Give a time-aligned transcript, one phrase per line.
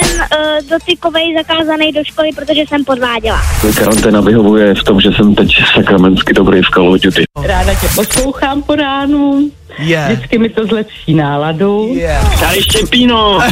[0.00, 3.42] ten uh, dotykový zakázaný do školy, protože jsem podváděla.
[3.78, 7.24] Karanténa vyhovuje v tom, že jsem teď sakramensky dobrý v Call of Duty.
[7.42, 9.50] Ráda tě poslouchám po ránu.
[9.78, 10.12] Yeah.
[10.12, 11.90] Vždycky mi to zlepší náladu.
[11.94, 12.40] Yeah.
[12.40, 13.38] Tady Štěpíno!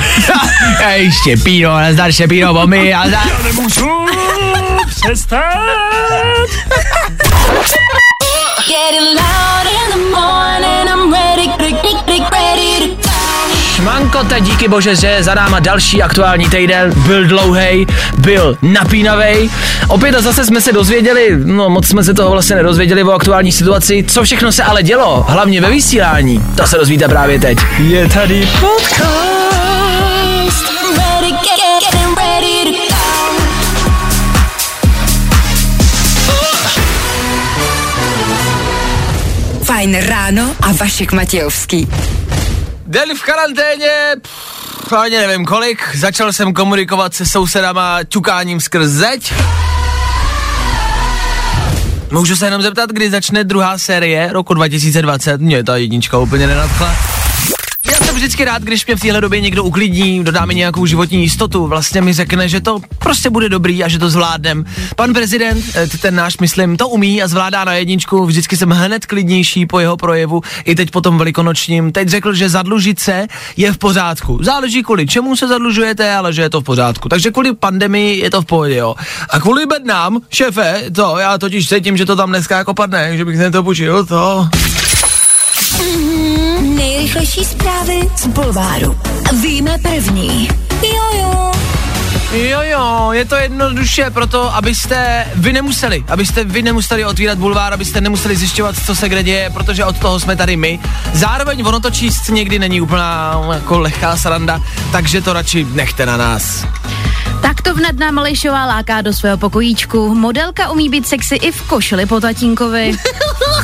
[0.79, 3.43] Hej, Štěpíno, nazdar Štěpíno, bomy, a zdar.
[3.45, 3.88] Nemůžu
[5.02, 5.43] přestat.
[7.66, 8.02] Šmanko,
[14.29, 17.86] teď díky bože, že za náma další aktuální týden byl dlouhý,
[18.18, 19.50] byl napínavý.
[19.89, 23.53] Opět a zase jsme se dozvěděli, no moc jsme se toho vlastně nedozvěděli o aktuální
[23.53, 26.43] situaci, co všechno se ale dělo, hlavně ve vysílání.
[26.57, 27.59] To se dozvíte právě teď.
[27.79, 29.32] Je tady podcast.
[39.64, 41.89] Fajn ráno a Vašek Matějovský.
[42.92, 49.33] Den v karanténě, pff, ani nevím kolik, začal jsem komunikovat se sousedama ťukáním skrz zeď.
[52.11, 55.41] Můžu se jenom zeptat, kdy začne druhá série roku 2020?
[55.41, 56.97] Mě ta jednička úplně nenadchla.
[58.13, 61.67] Jsem vždycky rád, když mě v téhle době někdo uklidní, dodá mi nějakou životní jistotu,
[61.67, 64.65] vlastně mi řekne, že to prostě bude dobrý a že to zvládnem.
[64.97, 69.07] Pan prezident, eh, ten náš, myslím, to umí a zvládá na jedničku, vždycky jsem hned
[69.07, 71.93] klidnější po jeho projevu, i teď po tom velikonočním.
[71.93, 74.39] Teď řekl, že zadlužit se je v pořádku.
[74.43, 77.09] Záleží kvůli čemu se zadlužujete, ale že je to v pořádku.
[77.09, 78.95] Takže kvůli pandemii je to v pohodě, jo.
[79.31, 83.25] A kvůli bednám, šéfe, to já totiž cítím, že to tam dneska jako padne, že
[83.25, 84.49] bych se to počil, to.
[86.61, 88.98] Nejrychlejší zprávy z Bulváru.
[89.42, 90.48] Víme první.
[90.83, 91.53] Jojo.
[92.33, 98.01] Jo, jo, je to jednoduše proto, abyste vy nemuseli, abyste vy nemuseli otvírat bulvár, abyste
[98.01, 100.79] nemuseli zjišťovat, co se kde děje, protože od toho jsme tady my.
[101.13, 104.61] Zároveň ono to číst někdy není úplná jako lehká sranda,
[104.93, 106.67] takže to radši nechte na nás.
[107.43, 110.15] Tak to vnedná Malešová láká do svého pokojíčku.
[110.15, 112.93] Modelka umí být sexy i v košili po tatínkovi.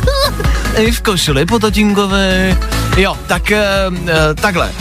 [0.77, 2.57] I v košili po tatínkovi.
[2.97, 4.73] Jo, tak uh, uh, takhle.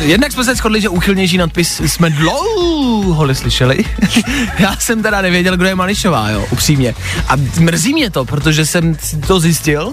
[0.00, 3.84] Jednak jsme se shodli, že úchylnější nadpis jsme dlouho slyšeli.
[4.58, 6.94] Já jsem teda nevěděl, kdo je Mališová, jo, upřímně.
[7.28, 9.92] A mrzí mě to, protože jsem to zjistil.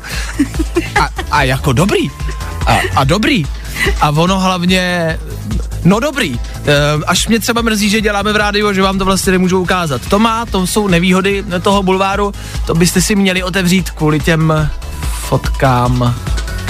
[1.00, 2.10] A, a jako dobrý.
[2.66, 3.46] A, a dobrý.
[4.02, 5.18] A ono hlavně,
[5.84, 6.34] no dobrý.
[6.34, 6.40] E,
[7.08, 10.02] až mě třeba mrzí, že děláme v rádiu, že vám to vlastně nemůžu ukázat.
[10.10, 12.34] To má, to jsou nevýhody toho bulváru,
[12.66, 14.70] to byste si měli otevřít kvůli těm
[15.28, 16.16] fotkám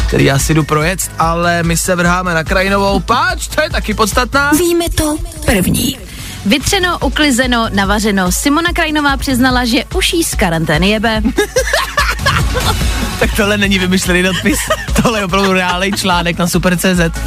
[0.07, 3.93] který já si jdu projet, ale my se vrháme na krajinovou páč, to je taky
[3.93, 4.51] podstatná.
[4.51, 5.97] Víme to první.
[6.45, 8.31] Vytřeno, uklizeno, navařeno.
[8.31, 11.21] Simona Krajnová přiznala, že už jí z karantény jebe.
[13.19, 14.59] tak tohle není vymyšlený nadpis,
[15.01, 17.19] tohle je opravdu reálný článek na Super.cz.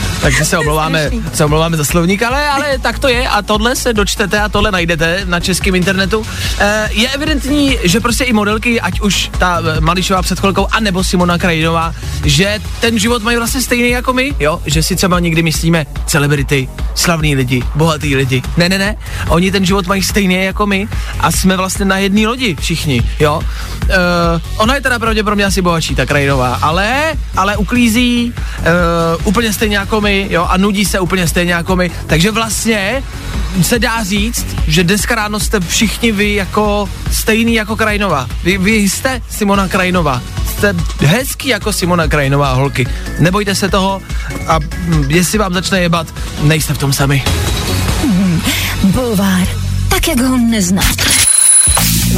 [0.26, 3.92] Takže se omlouváme, se omlouváme za slovník, ale, ale tak to je a tohle se
[3.92, 6.26] dočtete a tohle najdete na českém internetu.
[6.58, 11.38] E, je evidentní, že prostě i modelky, ať už ta Mališová před chvilkou, anebo Simona
[11.38, 11.94] Krajinová,
[12.24, 16.68] že ten život mají vlastně stejný jako my, jo, že si třeba někdy myslíme celebrity,
[16.94, 18.42] slavní lidi, bohatý lidi.
[18.56, 18.96] Ne, ne, ne,
[19.28, 20.88] oni ten život mají stejný jako my
[21.20, 23.42] a jsme vlastně na jedné lodi všichni, jo.
[23.88, 23.96] E,
[24.56, 28.72] ona je teda pravděpodobně asi bohatší, ta Krajinová, ale, ale uklízí e,
[29.24, 31.90] úplně stejně jako my, jo, a nudí se úplně stejně jako my.
[32.06, 33.02] Takže vlastně
[33.62, 38.26] se dá říct, že dneska ráno jste všichni vy jako stejný jako Krajnova.
[38.44, 40.22] Vy, vy jste Simona Krajnova.
[40.50, 42.86] Jste hezký jako Simona Krajnová, holky.
[43.18, 44.02] Nebojte se toho
[44.46, 46.06] a hm, jestli vám začne jebat,
[46.42, 47.24] nejste v tom sami.
[48.02, 48.42] Hmm,
[48.82, 49.46] bulvár.
[49.88, 51.25] Tak, jak ho neznáte.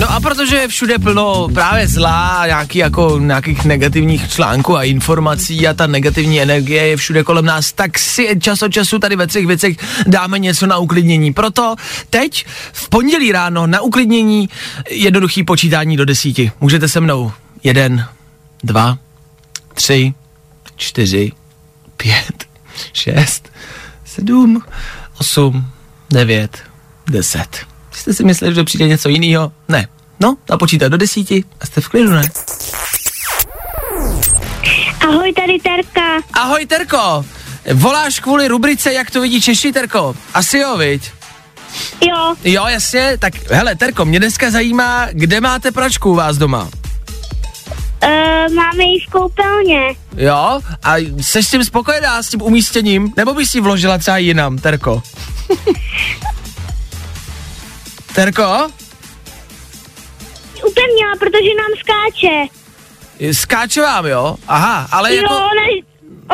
[0.01, 5.69] No a protože je všude plno právě zlá nějaký jako nějakých negativních článků a informací
[5.69, 9.27] a ta negativní energie je všude kolem nás, tak si čas od času tady ve
[9.27, 9.77] třech věcech
[10.07, 11.33] dáme něco na uklidnění.
[11.33, 11.75] Proto
[12.11, 14.49] teď v pondělí ráno na uklidnění
[14.91, 16.53] jednoduchý počítání do desíti.
[16.61, 17.33] Můžete se mnou.
[17.65, 18.09] Jeden,
[18.65, 18.99] dva,
[19.75, 20.15] tři,
[20.77, 21.33] čtyři,
[21.97, 22.45] pět,
[22.93, 23.53] šest,
[24.05, 24.63] sedm,
[25.21, 25.67] osm,
[26.11, 26.63] devět,
[27.11, 27.78] deset.
[27.99, 29.53] Jste si mysleli, že přijde něco jiného?
[29.69, 29.89] Ne.
[30.21, 32.23] No, napočítat do desíti a jste v klidu, ne?
[35.09, 36.01] Ahoj, tady Terka.
[36.33, 37.25] Ahoj, Terko.
[37.75, 40.17] Voláš kvůli rubrice, jak to vidí Češi, Terko?
[40.35, 41.11] Asi jo, viď?
[42.09, 42.35] Jo.
[42.45, 43.17] Jo, jasně.
[43.19, 46.69] Tak hele, Terko, mě dneska zajímá, kde máte pračku u vás doma?
[48.05, 49.81] Uh, máme ji v koupelně.
[50.17, 50.61] Jo?
[50.83, 53.13] A jsi s tím spokojená, s tím umístěním?
[53.17, 55.03] Nebo bys si vložila třeba jinam, Terko?
[58.19, 58.71] Terko?
[60.67, 62.37] Upevnila, protože nám skáče.
[63.33, 64.37] Skáče vám, jo?
[64.49, 65.35] Aha, ale jo, jako...
[65.35, 65.63] ona,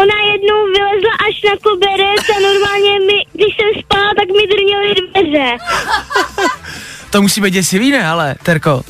[0.02, 4.94] ona jednou vylezla až na koberec a normálně mi, když jsem spala, tak mi drněly
[4.94, 5.56] dveře.
[7.10, 8.82] To musí být děsivý, ne, ale, Terko.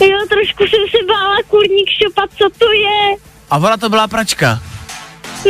[0.00, 3.16] Jo, trošku jsem se bála kurník šopat, co to je.
[3.50, 4.62] A ona to byla pračka.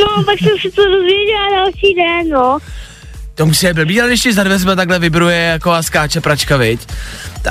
[0.01, 2.59] No, pak jsem se to dozvěděla další den, no.
[3.35, 6.57] To musí být blbý, ale když ti za dveřma takhle vibruje jako a skáče pračka,
[6.57, 6.81] viď?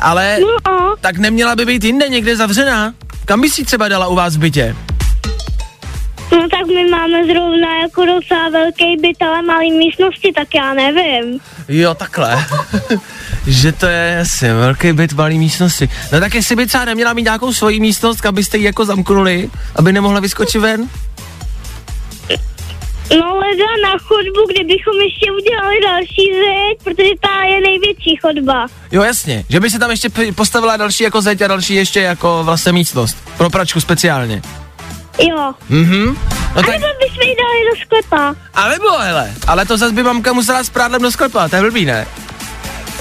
[0.02, 2.94] Ale No tak neměla by být jinde někde zavřená.
[3.26, 4.76] Kam by si třeba dala u vás v bytě?
[6.32, 11.40] no tak my máme zrovna jako docela velký byt, ale malý místnosti, tak já nevím.
[11.68, 12.46] Jo, takhle.
[13.48, 15.90] že to je jasně, velký byt, malý místnosti.
[16.12, 19.50] No tak jestli by třeba neměla mít nějakou svoji místnost, kam byste ji jako zamknuli,
[19.76, 20.90] aby nemohla vyskočit ven?
[23.12, 28.68] No leda na chodbu, kde bychom ještě udělali další zeď, protože ta je největší chodba.
[28.92, 32.42] Jo, jasně, že by se tam ještě postavila další jako zeď a další ještě jako
[32.44, 33.18] vlastně místnost.
[33.38, 34.42] Pro pračku speciálně.
[35.20, 35.54] Jo.
[35.70, 36.06] Mhm.
[36.56, 38.36] No A tak, nebo bychom ji dali do sklepa.
[38.54, 41.62] ale bylo, hele, ale to zase by mamka musela s prádlem do sklepa, to je
[41.62, 42.08] blbý, ne?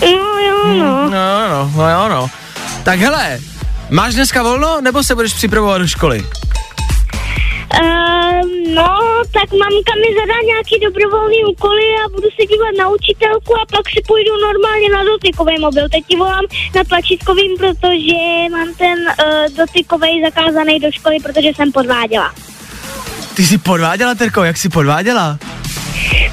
[0.00, 0.08] No
[0.48, 1.10] jo, no.
[1.10, 2.30] No, no, no, jo, no.
[2.82, 3.38] Tak hele,
[3.90, 6.26] máš dneska volno, nebo se budeš připravovat do školy?
[7.74, 8.40] Uh,
[8.74, 8.88] no,
[9.32, 13.84] tak mamka mi zadá nějaký dobrovolný úkoly a budu se dívat na učitelku a pak
[13.94, 15.88] si půjdu normálně na dotykový mobil.
[15.88, 16.44] Teď ti volám
[16.74, 18.18] na tlačítkovým, protože
[18.50, 22.34] mám ten uh, dotykový zakázaný do školy, protože jsem podváděla.
[23.36, 25.38] Ty jsi podváděla, Terko, jak jsi podváděla?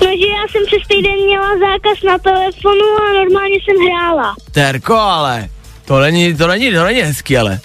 [0.04, 4.36] No, že já jsem přes týden měla zákaz na telefonu a normálně jsem hrála.
[4.52, 5.50] Terko, ale
[5.86, 7.60] to není, to není, to není hezký, ale.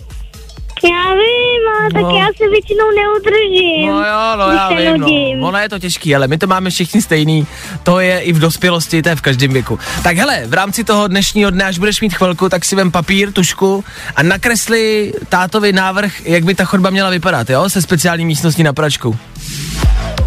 [0.85, 2.19] Já vím, ale tak No.
[2.19, 3.87] já se většinou neudržím.
[3.91, 5.41] No jo, no já vím, nudím.
[5.41, 5.49] no.
[5.49, 7.47] Ono je to těžký, ale my to máme všichni stejný.
[7.82, 9.79] To je i v dospělosti, to je v každém věku.
[10.03, 13.32] Tak hele, v rámci toho dnešního dne, až budeš mít chvilku, tak si vem papír,
[13.32, 13.85] tušku
[14.17, 17.69] a nakresli tátovi návrh, jak by ta chodba měla vypadat, jo?
[17.71, 19.19] Se speciální místností na pračku.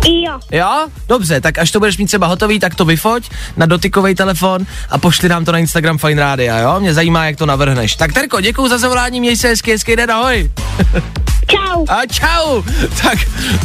[0.07, 0.39] Jo.
[0.51, 0.87] Jo?
[1.07, 4.97] Dobře, tak až to budeš mít třeba hotový, tak to vyfoť na dotykový telefon a
[4.97, 6.79] pošli nám to na Instagram Fine Rádia, jo?
[6.79, 7.95] Mě zajímá, jak to navrhneš.
[7.95, 10.51] Tak Terko, děkuji za zavolání, měj se hezky, hezký den, ahoj.
[11.47, 11.85] Čau.
[11.89, 12.63] A čau!
[13.03, 13.17] Tak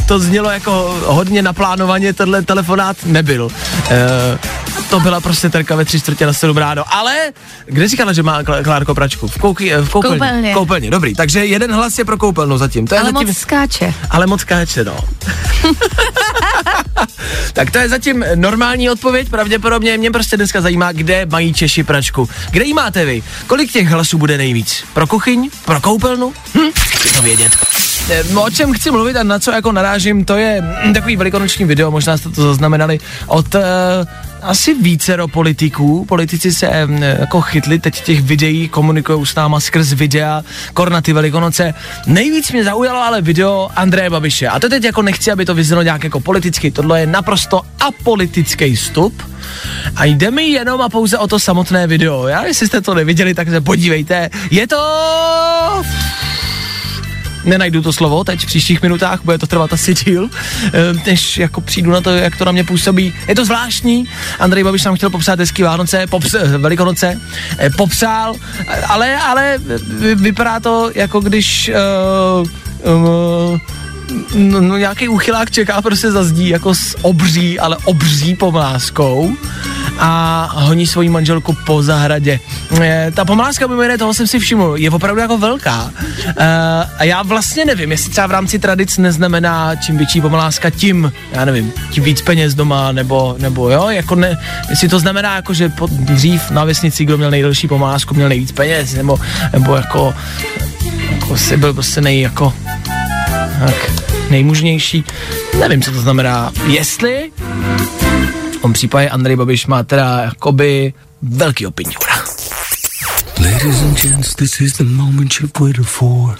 [0.07, 3.49] to znělo jako hodně naplánovaně, tenhle telefonát nebyl.
[3.91, 4.39] E,
[4.89, 6.83] to byla prostě terka ve tři čtvrtě na sedm ráno.
[6.93, 7.15] Ale
[7.65, 9.27] kde říkala, že má Klárko pračku?
[9.27, 10.17] V, kouky, v koupelně.
[10.19, 10.53] Koupelně.
[10.53, 10.91] koupelně.
[10.91, 12.87] Dobrý, takže jeden hlas je pro koupelnu zatím.
[12.87, 13.93] To je Ale zatím, moc skáče.
[14.09, 14.97] ale moc káče, no.
[17.53, 22.29] tak to je zatím normální odpověď, pravděpodobně mě prostě dneska zajímá, kde mají Češi pračku.
[22.51, 23.23] Kde ji máte vy?
[23.47, 24.83] Kolik těch hlasů bude nejvíc?
[24.93, 25.49] Pro kuchyň?
[25.65, 26.33] Pro koupelnu?
[26.57, 26.71] Hm?
[26.75, 27.51] Chci to vědět.
[28.09, 31.65] Eh, O čem chci mluvit a na co jako narážím, to je mm, takový velikonoční
[31.65, 33.61] video, možná jste to zaznamenali, od uh,
[34.41, 36.05] asi vícero politiků.
[36.05, 40.43] Politici se mm, jako chytli teď těch videí, komunikují s náma skrz videa,
[40.73, 41.73] kor na ty velikonoce.
[42.07, 44.47] Nejvíc mě zaujalo ale video Andreje Babiše.
[44.47, 48.75] A to teď jako nechci, aby to vyznělo nějak jako politicky, tohle je naprosto apolitický
[48.75, 49.23] vstup.
[49.95, 52.27] A jde mi jenom a pouze o to samotné video.
[52.27, 54.29] Já, jestli jste to neviděli, tak se podívejte.
[54.51, 54.77] Je to
[57.49, 60.29] nenajdu to slovo teď v příštích minutách, bude to trvat asi díl,
[60.65, 60.71] eh,
[61.05, 63.13] než jako přijdu na to, jak to na mě působí.
[63.27, 64.07] Je to zvláštní,
[64.39, 67.19] Andrej Babiš nám chtěl popsat hezký Vánoce, pops, eh, Velikonoce,
[67.57, 68.35] eh, popsal,
[68.87, 69.57] ale, ale
[69.99, 71.71] vy- vypadá to jako když
[72.39, 72.47] uh,
[72.93, 73.59] uh,
[74.35, 79.35] no, no nějaký úchylák čeká prostě za zdí jako s obří, ale obří pomláskou
[79.99, 82.39] a honí svoji manželku po zahradě.
[82.81, 85.91] E, ta pomláska, mimo jiné, toho jsem si všiml, je opravdu jako velká.
[86.37, 86.45] E,
[86.97, 91.45] a já vlastně nevím, jestli třeba v rámci tradic neznamená, čím větší pomláska, tím, já
[91.45, 94.37] nevím, tím víc peněz doma, nebo, nebo jo, jako ne,
[94.69, 98.51] jestli to znamená, jako, že po, dřív na vesnici, kdo měl nejdelší pomlásku, měl nejvíc
[98.51, 99.19] peněz, nebo,
[99.53, 100.13] nebo jako,
[101.09, 102.53] jako si byl prostě nej, jako,
[103.65, 103.91] tak,
[104.29, 105.03] nejmužnější.
[105.59, 106.51] Nevím, co to znamená.
[106.67, 107.31] Jestli
[108.59, 112.15] v tom případě Andrej Babiš má teda jakoby velký opiniura.
[113.39, 116.37] Ladies and gents, this is the moment you've waited for.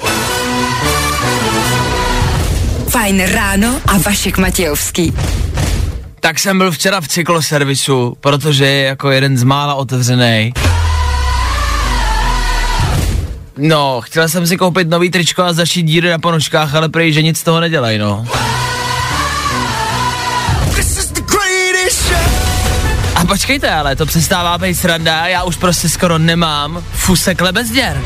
[2.89, 5.13] Fajn ráno a Vašek Matějovský.
[6.19, 10.53] Tak jsem byl včera v cykloservisu, protože je jako jeden z mála otevřený.
[13.57, 17.21] No, chtěl jsem si koupit nový tričko a zašít díry na ponožkách, ale prej, že
[17.21, 18.25] nic z toho nedělají, no.
[23.29, 28.01] Počkejte, ale to přestává být sranda, já už prostě skoro nemám fusekle bez děr.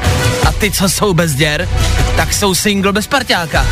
[0.48, 1.70] A ty, co jsou bez děr,
[2.15, 3.65] tak jsou single bez parťáka.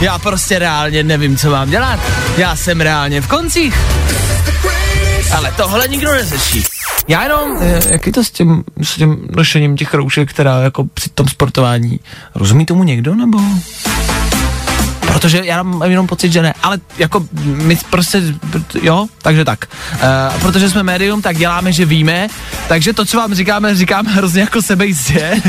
[0.00, 2.00] Já prostě reálně nevím, co mám dělat.
[2.36, 3.74] Já jsem reálně v koncích.
[5.36, 6.64] Ale tohle nikdo neřeší.
[7.08, 10.84] Já jenom, eh, jak je to s tím, s tím nošením těch roušek, která jako
[10.94, 12.00] při tom sportování,
[12.34, 13.38] rozumí tomu někdo, nebo?
[15.12, 16.54] Protože já mám jenom pocit, že ne.
[16.62, 18.22] Ale jako my prostě,
[18.82, 19.66] jo, takže tak.
[19.94, 22.28] Uh, protože jsme médium, tak děláme, že víme,
[22.68, 25.42] takže to, co vám říkáme, říkáme hrozně jako sebejistě.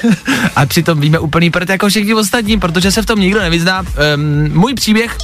[0.56, 3.82] a přitom víme úplný prd jako všichni ostatní, protože se v tom nikdo nevyzná.
[3.82, 5.16] Um, můj příběh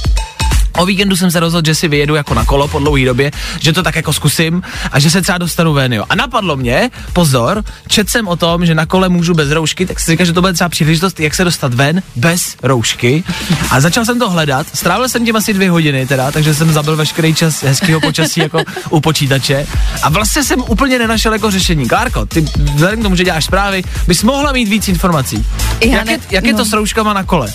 [0.77, 3.73] O víkendu jsem se rozhodl, že si vyjedu jako na kolo po dlouhé době, že
[3.73, 6.05] to tak jako zkusím a že se třeba dostanu ven, jo.
[6.09, 9.99] A napadlo mě, pozor, čet jsem o tom, že na kole můžu bez roušky, tak
[9.99, 13.23] si říkal, že to bude třeba příležitost, jak se dostat ven bez roušky.
[13.71, 16.95] A začal jsem to hledat, strávil jsem tím asi dvě hodiny teda, takže jsem zabil
[16.95, 19.67] veškerý čas hezkého počasí jako u počítače.
[20.03, 21.87] A vlastně jsem úplně nenašel jako řešení.
[21.87, 25.45] Klárko, ty vzhledem k tomu, že děláš zprávy, bys mohla mít víc informací.
[25.85, 26.65] Já jak, ne- je, jak je to no.
[26.65, 27.53] s rouškama na kole?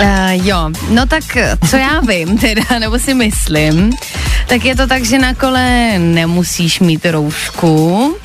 [0.00, 1.24] Uh, jo, no tak
[1.70, 3.92] co já vím teda, nebo si myslím,
[4.46, 8.16] tak je to tak, že na kole nemusíš mít roušku.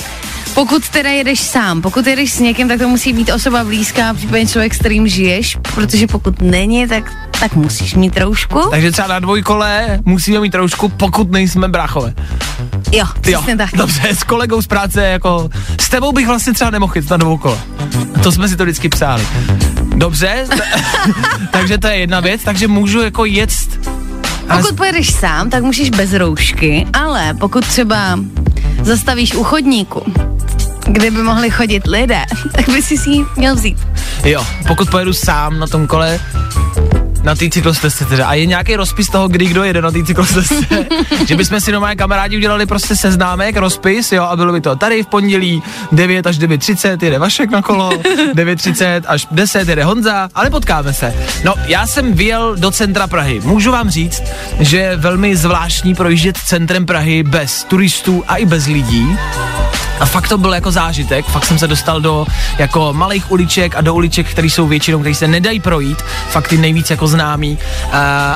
[0.54, 4.48] Pokud teda jedeš sám, pokud jedeš s někým, tak to musí být osoba blízká, případně
[4.48, 8.68] člověk, s kterým žiješ, protože pokud není, tak, tak musíš mít roušku.
[8.72, 12.14] Takže třeba na dvojkole musíme mít roušku, pokud nejsme bráchové.
[12.92, 13.70] Jo, Jo, přesně tak.
[13.76, 15.50] dobře, s kolegou z práce, jako,
[15.82, 17.58] s tebou bych vlastně třeba nemohl jít na dvoukole.
[18.24, 19.28] To jsme si to vždycky psali.
[20.00, 20.82] Dobře, t-
[21.52, 23.50] takže to je jedna věc, takže můžu jako jet
[24.58, 28.20] Pokud pojedeš sám, tak musíš bez roušky, ale pokud třeba
[28.82, 30.04] zastavíš u chodníku,
[30.86, 32.26] kde by mohli chodit lidé,
[32.56, 33.78] tak by si si ji měl vzít.
[34.26, 36.20] Jo, pokud pojedu sám na tom kole,
[37.24, 38.28] na té cyklostezce teda.
[38.28, 40.86] A je nějaký rozpis toho, kdy kdo jede na té cyklostezce?
[41.28, 45.04] že bychom si normálně kamarádi udělali prostě seznámek, rozpis, jo, a bylo by to tady
[45.04, 47.90] v pondělí 9 až 9.30 jede Vašek na kolo,
[48.34, 51.14] 9.30 až 10 jede Honza, ale potkáme se.
[51.44, 53.42] No, já jsem vyjel do centra Prahy.
[53.44, 54.24] Můžu vám říct,
[54.60, 59.18] že je velmi zvláštní projíždět centrem Prahy bez turistů a i bez lidí.
[60.00, 62.26] A fakt to byl jako zážitek, fakt jsem se dostal do
[62.58, 66.58] jako malých uliček a do uliček, které jsou většinou, které se nedají projít, fakt ty
[66.58, 67.90] nejvíc jako známý uh,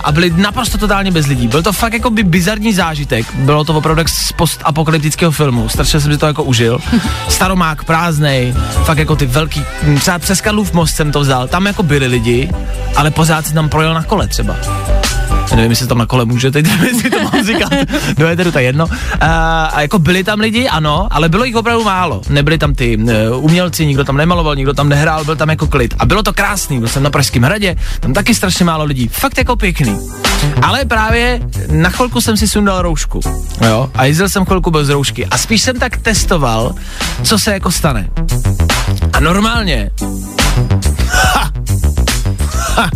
[0.03, 1.47] a byly naprosto totálně bez lidí.
[1.47, 6.11] Byl to fakt jako by bizarní zážitek, bylo to opravdu z postapokalyptického filmu, strašně jsem
[6.11, 6.79] si to jako užil.
[7.29, 8.53] Staromák, prázdnej,
[8.83, 9.65] fakt jako ty velký,
[9.99, 12.49] třeba přes Karlův most jsem to vzal, tam jako byli lidi,
[12.95, 14.55] ale pořád si tam projel na kole třeba.
[15.55, 17.69] Nevím, jestli tam na kole může, teď nevím, jestli to mám říkat,
[18.17, 18.87] do éteru, to je jedno.
[19.19, 22.21] A, a jako byli tam lidi, ano, ale bylo jich opravdu málo.
[22.29, 23.11] Nebyli tam ty uh,
[23.45, 25.93] umělci, nikdo tam nemaloval, nikdo tam nehrál, byl tam jako klid.
[25.99, 29.37] A bylo to krásný, byl jsem na Pražském hradě, tam taky strašně málo lidí, fakt
[29.37, 29.97] jako pěkný.
[30.61, 31.39] Ale právě
[31.71, 33.19] na chvilku jsem si sundal roušku,
[33.67, 36.75] jo, a jezdil jsem chvilku bez roušky a spíš jsem tak testoval,
[37.23, 38.09] co se jako stane.
[39.13, 39.91] A normálně
[42.75, 42.89] Ha,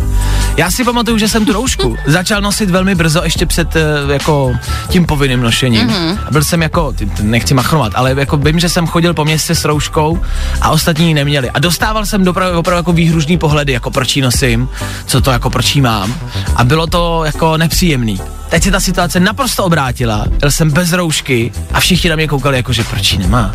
[0.58, 4.52] já si pamatuju, že jsem tu roušku začal nosit velmi brzo, ještě před uh, jako
[4.88, 5.88] tím povinným nošením.
[5.88, 6.18] Mm-hmm.
[6.30, 10.20] Byl jsem jako, nechci machrovat, ale jako vím, že jsem chodil po městě s rouškou
[10.60, 11.50] a ostatní ji neměli.
[11.50, 14.68] A dostával jsem dopravy, opravdu jako výhružný pohledy, jako proč ji nosím,
[15.06, 16.14] co to jako proč ji mám.
[16.56, 18.20] A bylo to jako nepříjemný.
[18.48, 22.56] Teď se ta situace naprosto obrátila, byl jsem bez roušky a všichni na mě koukali
[22.56, 23.52] jako, že proč ji nemá.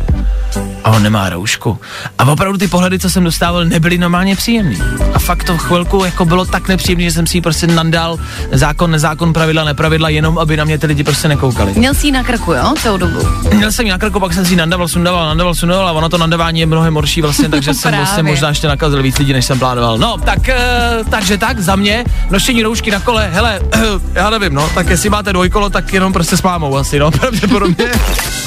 [0.83, 1.79] A on nemá roušku.
[2.19, 4.77] A opravdu ty pohledy, co jsem dostával, nebyly normálně příjemný.
[5.13, 8.19] A fakt to chvilku jako bylo tak nepříjemné, že jsem si ji prostě nandal
[8.51, 11.73] zákon, nezákon, pravidla, nepravidla, jenom aby na mě ty lidi prostě nekoukali.
[11.73, 13.19] Měl jsi ji na krku, jo, celou dobu.
[13.53, 16.09] Měl jsem ji na krku, pak jsem si ji nandával, sundával, nandával, sundával a ono
[16.09, 19.45] to nandavání je mnohem horší vlastně, takže jsem vlastně možná ještě nakazil víc lidí, než
[19.45, 19.97] jsem plánoval.
[19.97, 23.59] No, tak, uh, takže tak, za mě, nošení roušky na kole, hele,
[24.13, 27.91] já nevím, no, tak jestli máte dvojkolo, tak jenom prostě s mámou asi, no, pravděpodobně.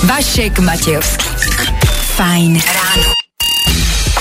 [0.05, 1.26] Vašek Matějovský.
[2.16, 3.12] Fajn ráno.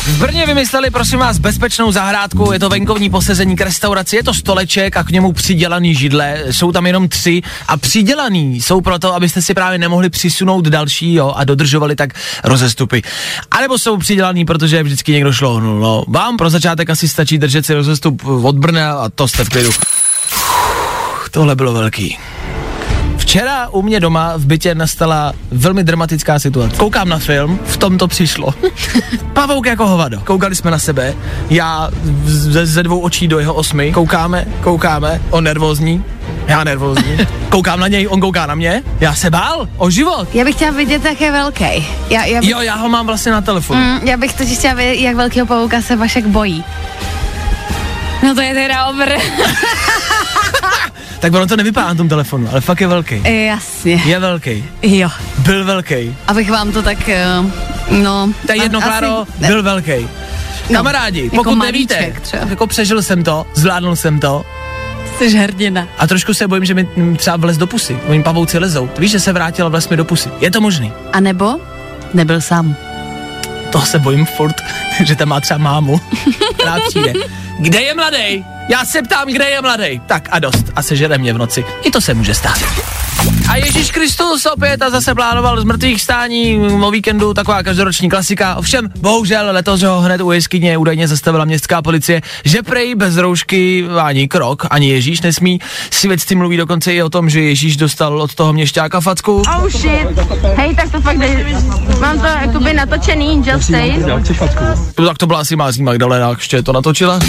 [0.06, 4.34] V Brně vymysleli, prosím vás, bezpečnou zahrádku, je to venkovní posezení k restauraci, je to
[4.34, 9.42] stoleček a k němu přidělaný židle, jsou tam jenom tři a přidělaný jsou proto, abyste
[9.42, 13.02] si právě nemohli přisunout další, jo, a dodržovali tak rozestupy.
[13.52, 16.04] A nebo jsou přidělaný, protože vždycky někdo šlohnul, no.
[16.08, 19.72] Vám pro začátek asi stačí držet si rozestup od Brna a to jste v klidu.
[21.36, 22.18] Tohle bylo velký.
[23.18, 26.76] Včera u mě doma v bytě nastala velmi dramatická situace.
[26.78, 28.54] Koukám na film, v tom to přišlo.
[29.34, 30.20] Pavouk jako hovado.
[30.20, 31.14] Koukali jsme na sebe,
[31.50, 31.90] já
[32.26, 33.92] ze, ze dvou očí do jeho osmi.
[33.92, 36.04] Koukáme, koukáme, on nervózní,
[36.48, 37.18] já nervózní.
[37.50, 40.28] Koukám na něj, on kouká na mě, já se bál o život.
[40.36, 41.88] Já bych chtěla vidět, jak je velký.
[42.10, 43.80] Já, já, bych, Jo, já ho mám vlastně na telefonu.
[43.80, 46.64] mm, já bych totiž chtěla vědět, jak velkého pavouka se Vašek bojí.
[48.24, 49.10] No to je teda obr.
[51.26, 53.24] Tak ono to nevypadá na tom telefonu, ale fakt je velký.
[53.46, 54.02] Jasně.
[54.06, 54.66] Je velký.
[54.82, 55.10] Jo.
[55.38, 56.16] Byl velký.
[56.28, 57.26] Abych vám to tak, eh,
[57.92, 58.30] no...
[58.46, 60.08] To je jedno, Kláro, byl velký.
[60.70, 62.44] no, Kamarádi, jako pokud nevíte, třeba.
[62.50, 64.46] jako přežil jsem to, zvládnul jsem to,
[65.18, 65.88] Jsi hrdina.
[65.98, 68.00] A trošku se bojím, že mi třeba vlez do pusy.
[68.08, 68.88] Oni pavouci lezou.
[68.88, 70.30] Ty víš, že se vrátila vlez mi do pusy.
[70.40, 70.94] Je to možný?
[71.14, 71.56] A nebo
[72.14, 72.76] nebyl sám.
[73.72, 74.56] To se bojím furt,
[75.06, 76.02] že tam má třeba mámu,
[76.54, 77.14] která přijde.
[77.60, 78.46] Kde je mladý?
[78.70, 80.02] Já se ptám, kde je mladý.
[80.06, 80.66] Tak a dost.
[80.76, 81.66] A sežere mě v noci.
[81.84, 82.58] I to se může stát.
[83.50, 88.56] A Ježíš Kristus opět a zase plánoval z mrtvých stání o víkendu, taková každoroční klasika.
[88.56, 93.86] Ovšem, bohužel letos ho hned u jeskyně údajně zastavila městská policie, že prej bez roušky
[94.02, 95.60] ani krok, ani Ježíš nesmí.
[95.92, 99.42] Svědci mluví dokonce i o tom, že Ježíš dostal od toho měšťáka facku.
[99.58, 100.08] Oh shit.
[100.56, 101.46] Hej, tak to fakt jde.
[102.00, 103.98] Mám to jakoby natočený, just say.
[103.98, 104.24] No,
[105.08, 107.20] tak to byla asi Mází Magdalena, ještě to natočila.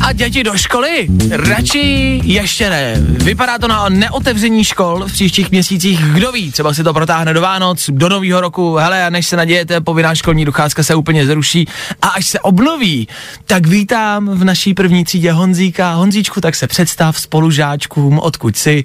[0.00, 1.06] A děti do školy?
[1.30, 2.94] Radši ještě ne.
[2.98, 6.00] Vypadá to na neotevření škol v příštích měsících.
[6.00, 8.74] Kdo ví, třeba si to protáhne do Vánoc, do nového roku.
[8.76, 11.68] Hele, a než se nadějete, povinná školní docházka se úplně zruší.
[12.02, 13.08] A až se obnoví,
[13.46, 15.92] tak vítám v naší první třídě Honzíka.
[15.92, 18.84] Honzíčku, tak se představ spolužáčkům, odkud jsi.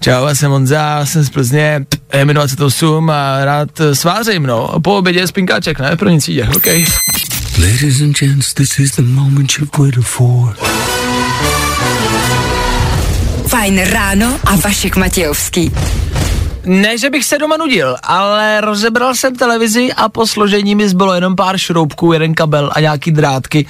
[0.00, 4.80] Čau, já jsem Honza, jsem z Plzně, je mi 28 a rád svářím, no.
[4.82, 5.96] Po obědě spinkáček, ne?
[5.96, 6.66] První třídě, OK.
[7.62, 10.56] Ladies and gents, this is the moment you've waited for.
[13.46, 15.72] Fajn ráno a Vašek Matějovský.
[16.64, 21.14] Ne, že bych se doma nudil, ale rozebral jsem televizi a po složení mi zbylo
[21.14, 23.66] jenom pár šroubků, jeden kabel a nějaký drátky.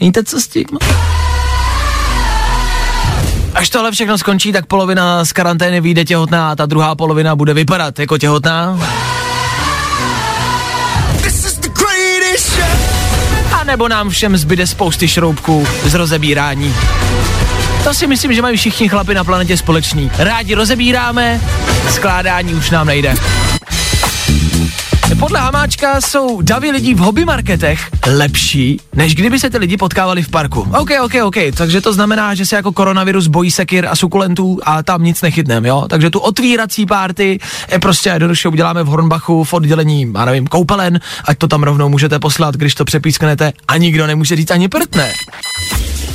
[0.00, 0.66] Víte, co s tím?
[3.54, 7.54] Až tohle všechno skončí, tak polovina z karantény vyjde těhotná a ta druhá polovina bude
[7.54, 8.78] vypadat jako těhotná.
[13.68, 16.74] A nebo nám všem zbyde spousty šroubků z rozebírání.
[17.84, 20.10] To si myslím, že mají všichni chlapi na planetě společný.
[20.18, 21.40] Rádi rozebíráme,
[21.90, 23.14] skládání už nám nejde.
[25.18, 30.22] Podle Hamáčka jsou davy lidí v hobby marketech lepší, než kdyby se ty lidi potkávali
[30.22, 30.60] v parku.
[30.78, 34.82] OK, OK, OK, takže to znamená, že se jako koronavirus bojí sekir a sukulentů a
[34.82, 35.86] tam nic nechytnem, jo?
[35.90, 37.38] Takže tu otvírací párty
[37.72, 41.88] je prostě jednoduše uděláme v Hornbachu v oddělení, já nevím, koupelen, ať to tam rovnou
[41.88, 45.12] můžete poslat, když to přepísknete a nikdo nemůže říct ani prtne.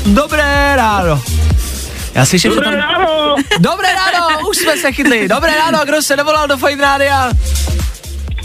[0.06, 1.22] Dobré ráno.
[2.16, 2.74] Já slyším, že tam...
[2.74, 3.36] ráno!
[3.60, 5.28] Dobré ráno, už jsme se chytli.
[5.28, 7.32] Dobré ráno, kdo se dovolal do Fajn Rádia?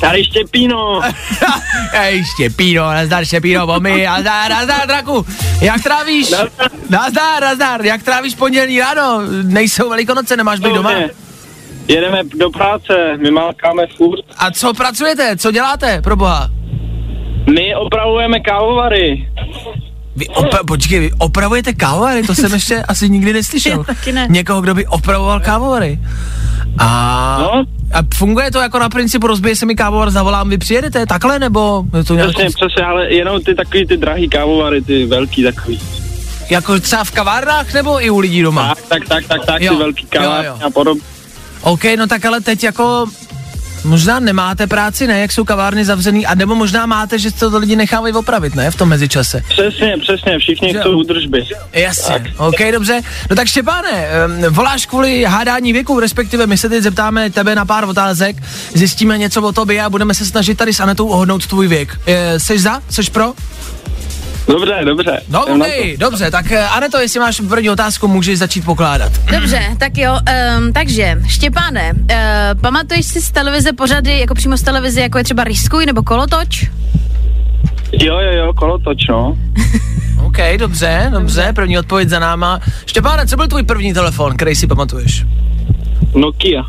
[0.01, 1.01] Tady Štěpíno.
[1.93, 5.27] Ej, Štěpíno, nazdar Štěpíno, bomy, nazdar, nazdar, draku.
[5.61, 6.31] Jak trávíš?
[6.31, 6.71] Nazdar.
[6.91, 9.21] Nazdar, nazdar, jak trávíš pondělí ráno?
[9.43, 10.93] Nejsou velikonoce, nemáš být doma?
[11.89, 14.21] Jedeme do práce, my mákáme furt.
[14.39, 15.37] A co pracujete?
[15.37, 16.51] Co děláte, pro boha?
[17.55, 19.29] My opravujeme kávovary.
[20.19, 22.23] Vy opra- počkej, vy opravujete kávovary?
[22.23, 23.85] To jsem ještě asi nikdy neslyšel.
[23.87, 24.27] taky ne.
[24.31, 25.99] Někoho, kdo by opravoval kávovary.
[26.79, 27.65] A, No.
[27.95, 31.85] a funguje to jako na principu rozbije se mi kávovar, zavolám, vy přijedete takhle, nebo
[31.97, 35.81] je to nějak, Přesně, přesně, ale jenom ty takový ty drahý kávovary, ty velký takový.
[36.51, 38.69] jako třeba v kavárnách, nebo i u lidí doma?
[38.75, 41.03] Tak, tak, tak, tak, tak, Jo, ty velký kávovary a podobně.
[41.63, 43.07] OK, no tak ale teď jako
[43.85, 47.77] možná nemáte práci, ne, jak jsou kavárny zavřený, a nebo možná máte, že to lidi
[47.77, 49.43] nechávají opravit, ne, v tom mezičase.
[49.49, 51.45] Přesně, přesně, všichni Že- chcou údržby.
[51.73, 53.01] Jasně, OK, dobře.
[53.31, 54.07] No tak Štěpáne,
[54.47, 58.37] um, voláš kvůli hádání věku, respektive my se teď zeptáme tebe na pár otázek,
[58.75, 62.01] zjistíme něco o tobě a budeme se snažit tady s Anetou ohodnout tvůj věk.
[62.07, 62.83] E, seš za?
[62.91, 63.33] Seš pro?
[64.49, 65.21] Dobře, dobře.
[65.29, 69.13] No, Jsem na OK, dobře, tak eh, Aneto, jestli máš první otázku, můžeš začít pokládat.
[69.33, 70.19] Dobře, tak jo,
[70.59, 75.25] um, takže Štěpáne, uh, pamatuješ si z televize pořady, jako přímo z televize, jako je
[75.25, 76.63] třeba Riskuj nebo Kolotoč?
[77.93, 79.39] Jo, jo, jo, kolotoč, no.
[80.25, 82.61] OK, dobře, dobře, první odpověď za náma.
[82.87, 85.25] Štěpáne, co byl tvůj první telefon, který si pamatuješ?
[86.15, 86.63] Nokia,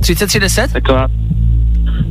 [0.00, 0.72] 3310?
[0.72, 1.08] taková.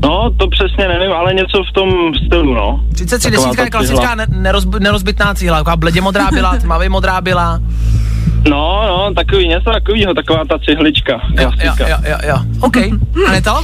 [0.03, 1.89] No, to přesně nevím, ale něco v tom
[2.25, 2.83] stylu, no.
[2.93, 4.15] 3310 Taková je ta klasická cihla.
[4.15, 7.59] ne- nerozb- nerozbitná cihla, taková bledě modrá byla, tmavě modrá byla.
[8.49, 11.87] No, no, takový, něco takového, taková ta cihlička, Jo, jo, klasika.
[11.87, 12.35] jo, jo, jo.
[12.59, 12.77] OK,
[13.27, 13.53] a ne to?
[13.53, 13.63] Uh,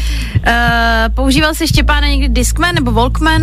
[1.16, 3.42] používal jsi Štěpáne někdy Discman nebo Walkman?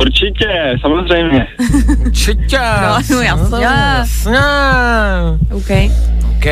[0.00, 1.46] Určitě, samozřejmě.
[2.06, 2.58] Určitě.
[2.58, 3.56] No, no, jasně.
[3.64, 4.38] Jasně.
[5.52, 5.70] OK.
[6.36, 6.46] OK.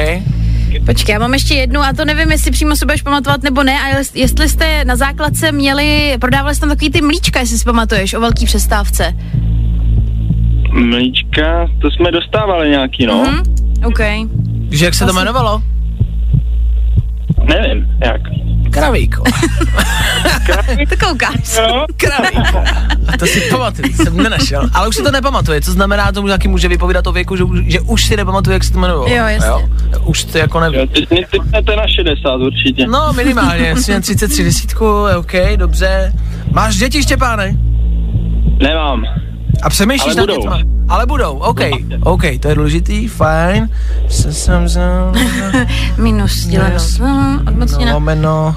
[0.80, 3.80] Počkej, já mám ještě jednu a to nevím, jestli přímo si budeš pamatovat nebo ne,
[3.80, 7.64] a jest- jestli jste na základce měli, prodávali jste tam takový ty mlíčka, jestli si
[7.64, 9.14] pamatuješ, o velký přestávce.
[10.72, 13.24] Mlíčka, to jsme dostávali nějaký, no.
[13.24, 13.42] Mhm.
[13.84, 13.98] OK.
[14.68, 15.62] Víš, jak se to jmenovalo?
[17.48, 18.20] Nevím, jak.
[18.74, 19.22] Kravíko.
[20.88, 21.56] To koukáš.
[21.56, 21.87] Jo?
[21.96, 22.58] Kravíko.
[23.08, 24.68] A to si pamatuju, jsem nenašel.
[24.74, 27.64] Ale už si to nepamatuje, co znamená, to taky může vypovídat o věku, že, už-
[27.66, 29.08] že už si nepamatuje, jak se to jmenovalo.
[29.08, 29.68] Jo, jasně.
[30.04, 30.76] Už to jako neví.
[30.76, 32.87] Jo, ty typnete na 60 určitě.
[32.87, 34.87] No, minimálně, jasně 33 desítku,
[35.18, 36.12] OK, dobře.
[36.52, 37.56] Máš děti, Štěpáne?
[38.62, 39.04] Nemám.
[39.62, 40.58] A přemýšlíš nad dětma?
[40.88, 41.60] Ale budou, OK,
[42.00, 43.68] OK, to je důležitý, fajn.
[45.96, 46.76] Minus děleno.
[47.00, 47.94] No, odmocněna.
[47.94, 48.54] Lomeno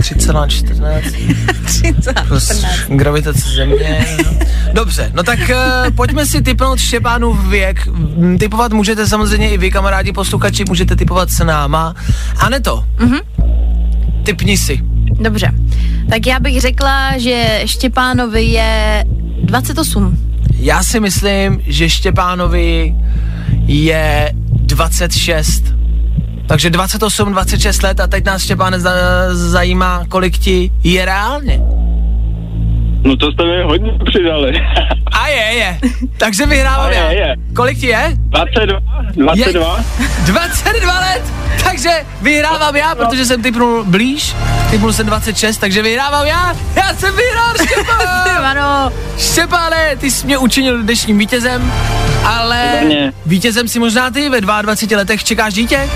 [0.00, 4.06] 3,14 plus gravitace země.
[4.72, 5.46] Dobře, no tak uh,
[5.94, 7.86] pojďme si typnout Štěpánův věk.
[7.86, 11.94] Mm, Typovat můžete samozřejmě i vy, kamarádi posluchači, můžete typovat s náma.
[12.38, 12.84] A ne to.
[12.98, 13.18] Mhm.
[14.22, 14.80] Typni si.
[15.20, 15.52] Dobře.
[16.10, 19.04] Tak já bych řekla, že Štěpánovi je
[19.42, 20.18] 28.
[20.58, 22.94] Já si myslím, že Štěpánovi
[23.66, 25.62] je 26.
[26.46, 28.90] Takže 28, 26 let a teď nás Štěpáne za,
[29.32, 31.60] zajímá, kolik ti je reálně.
[33.04, 34.52] No to jste mi hodně přidali.
[35.12, 35.78] A je, je.
[36.18, 37.10] Takže vyhrávám A je, já.
[37.10, 37.34] je.
[37.56, 38.12] Kolik ti je?
[38.16, 38.80] 22?
[39.16, 39.78] 22?
[40.26, 41.22] 22 let!
[41.64, 41.90] Takže
[42.22, 44.36] vyhrávám já, protože jsem typnul blíž.
[44.70, 46.54] Typnul jsem 26, takže vyhrávám já.
[46.76, 47.45] Já jsem vyhrál, Štěpán!
[48.86, 48.96] Ano.
[49.18, 51.72] Štěpáne, ty jsi mě učinil dnešním vítězem,
[52.24, 53.12] ale Výborně.
[53.26, 55.90] vítězem si možná ty ve 22 letech čekáš dítě?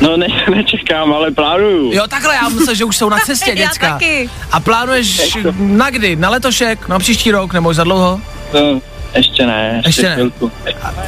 [0.00, 1.92] No ne, nečekám, ale plánuju.
[1.92, 3.92] Jo, takhle, já myslel, že už jsou na cestě, Já děcka.
[3.92, 4.30] taky.
[4.52, 6.16] A plánuješ na kdy?
[6.16, 6.88] Na letošek?
[6.88, 7.52] Na příští rok?
[7.52, 8.20] Nebo už za dlouho?
[8.52, 8.80] To,
[9.14, 10.14] ještě ne, ještě, Ještě ne.
[10.14, 10.52] chvilku.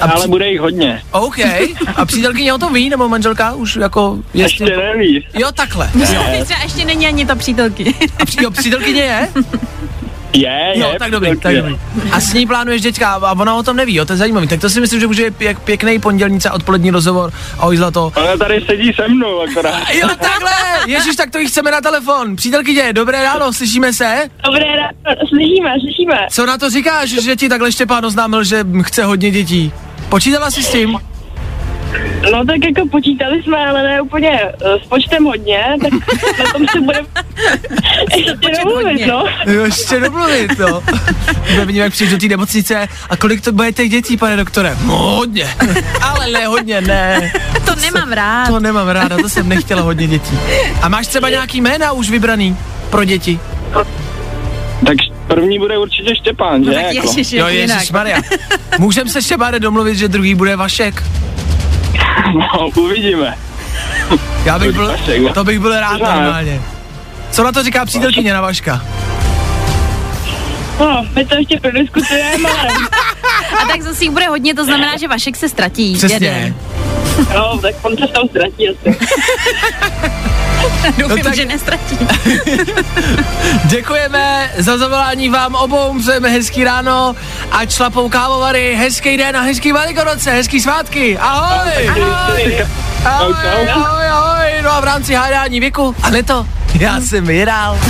[0.00, 1.02] a ale při- bude jich hodně.
[1.10, 1.38] OK.
[1.96, 4.18] A přítelkyně o tom ví, nebo manželka už jako...
[4.34, 5.26] Ještě neví.
[5.34, 5.90] Jo, takhle.
[6.30, 7.94] Teď třeba ještě není ani ta přítelky.
[8.22, 9.28] A při, jo, přítelkyně je?
[10.32, 10.78] Je, je.
[10.80, 11.78] Jo, tak dobrý, tak dobrý.
[12.12, 14.48] A s ní plánuješ děťka a ona o tom neví, jo, to je zajímavý.
[14.48, 17.32] Tak to si myslím, že může být pěk, pěkný pondělnice odpolední rozhovor.
[17.58, 18.12] Ahoj zlato.
[18.16, 19.82] Ona tady sedí se mnou akorát.
[19.92, 20.50] Jo, takhle!
[20.86, 22.36] Ježíš, tak to jí chceme na telefon.
[22.36, 24.28] Přítelkyně, dobré ráno, slyšíme se?
[24.44, 26.26] Dobré ráno, slyšíme, slyšíme.
[26.30, 29.72] Co na to říkáš, že ti takhle Štěpán oznámil, že chce hodně dětí?
[30.08, 30.98] Počítala jsi s tím?
[32.32, 35.92] No tak jako počítali jsme, ale ne úplně eh, s počtem hodně, tak
[36.38, 37.08] na tom se budeme
[38.16, 39.24] ještě domluvit, no.
[39.46, 40.82] Jo, ještě domluvit, no.
[41.50, 44.76] Bude vidím, jak přijdeš do té nemocnice a kolik to bude těch dětí, pane doktore?
[44.84, 45.48] No, hodně.
[46.02, 47.32] Ale ne, hodně, ne.
[47.66, 48.46] To nemám rád.
[48.48, 50.38] To nemám ráda, to jsem nechtěla hodně dětí.
[50.82, 52.56] A máš třeba nějaký jména už vybraný
[52.90, 53.40] pro děti?
[54.86, 54.96] Tak
[55.26, 56.70] první bude určitě Štěpán, že?
[56.70, 57.08] No tak jako?
[57.08, 57.46] ježiš, Jo.
[57.46, 58.20] Ježíš Maria.
[58.78, 61.02] Můžeme se Štěpáne domluvit, že druhý bude Vašek?
[62.34, 63.34] No, uvidíme.
[64.44, 65.32] Já bych byl, no.
[65.32, 66.60] to bych byl rád normálně.
[67.30, 68.84] Co na to říká přítelkyně na Vaška?
[70.80, 72.68] No, my to ještě prodiskutujeme, ale
[73.62, 75.94] A tak zase jich bude hodně, to znamená, že Vašek se ztratí.
[75.94, 76.26] Přesně.
[76.26, 76.54] Jeden.
[77.34, 78.98] no, tak on se tam ztratí asi.
[80.98, 81.98] Doufám, No tak- že nestratí.
[83.64, 87.16] Děkujeme za zavolání vám obou, přejeme hezký ráno
[87.52, 91.88] a šlapou kávovary, hezký den a hezký velikonoce, hezký svátky, ahoj!
[91.88, 92.54] Ahoj,
[93.04, 93.34] ahoj,
[93.72, 96.46] ahoj, ahoj, no a v rámci hádání věku, a ne to,
[96.80, 97.78] já jsem vyhrál.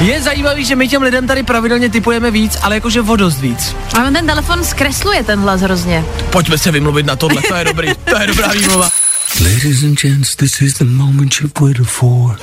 [0.00, 3.76] Je zajímavý, že my těm lidem tady pravidelně typujeme víc, ale jakože o dost víc.
[3.98, 6.04] A on ten telefon zkresluje ten hlas hrozně.
[6.30, 8.90] Pojďme se vymluvit na tohle, to je dobrý, to je dobrá výmluva.
[9.44, 12.36] Ladies and gents, this is the moment you've waited for.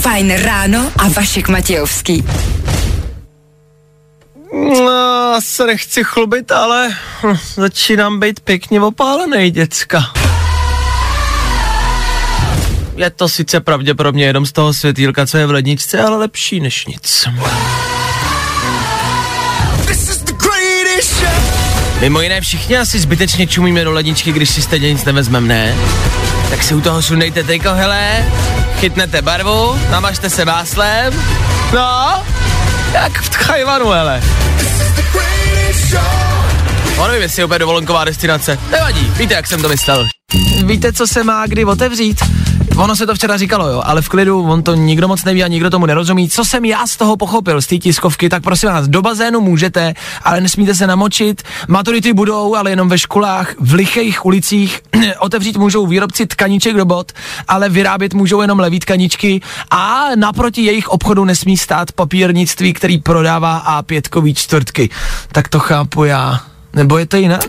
[0.00, 2.24] Fajn ráno a Vašek Matějovský.
[4.84, 6.90] No, se nechci chlubit, ale
[7.22, 10.12] hm, začínám být pěkně opálený, děcka.
[12.96, 16.86] Je to sice pravděpodobně jenom z toho světýlka, co je v ledničce, ale lepší než
[16.86, 17.28] nic.
[22.04, 25.74] Mimo jiné všichni asi zbytečně čumíme do ledničky, když si stejně nic nevezmeme, ne?
[26.50, 28.24] Tak si u toho sundejte tejko, hele,
[28.80, 31.14] chytnete barvu, namažte se máslem,
[31.74, 32.22] no,
[32.92, 34.22] jak v Tchajvanu, hele.
[36.98, 38.58] No nevím, jestli je úplně dovolenková destinace.
[38.70, 40.06] Nevadí, víte, jak jsem to myslel.
[40.64, 42.18] Víte, co se má kdy otevřít?
[42.76, 45.48] Ono se to včera říkalo, jo, ale v klidu, on to nikdo moc neví a
[45.48, 46.28] nikdo tomu nerozumí.
[46.28, 49.94] Co jsem já z toho pochopil, z té tiskovky, tak prosím vás, do bazénu můžete,
[50.22, 51.42] ale nesmíte se namočit.
[51.68, 54.80] Maturity budou, ale jenom ve školách, v lichých ulicích.
[55.18, 57.12] Otevřít můžou výrobci tkaniček robot,
[57.48, 63.82] ale vyrábět můžou jenom levý tkaničky a naproti jejich obchodu nesmí stát papírnictví, který prodává
[63.82, 64.90] A5 čtvrtky.
[65.32, 66.53] Tak to chápu já.
[66.74, 67.44] Nebo je to jinak?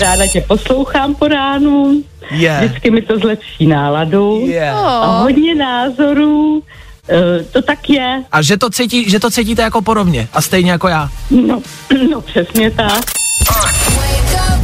[0.00, 2.60] Ráda tě poslouchám po ránu, Je.
[2.64, 4.70] vždycky mi to zlepší náladu Je.
[4.70, 6.62] a hodně názorů,
[7.08, 10.70] eh, to tak je, A že to, cítí, že to cítíte jako podobně a stejně
[10.70, 11.08] jako já.
[11.30, 11.62] no,
[12.12, 13.04] no přesně tak.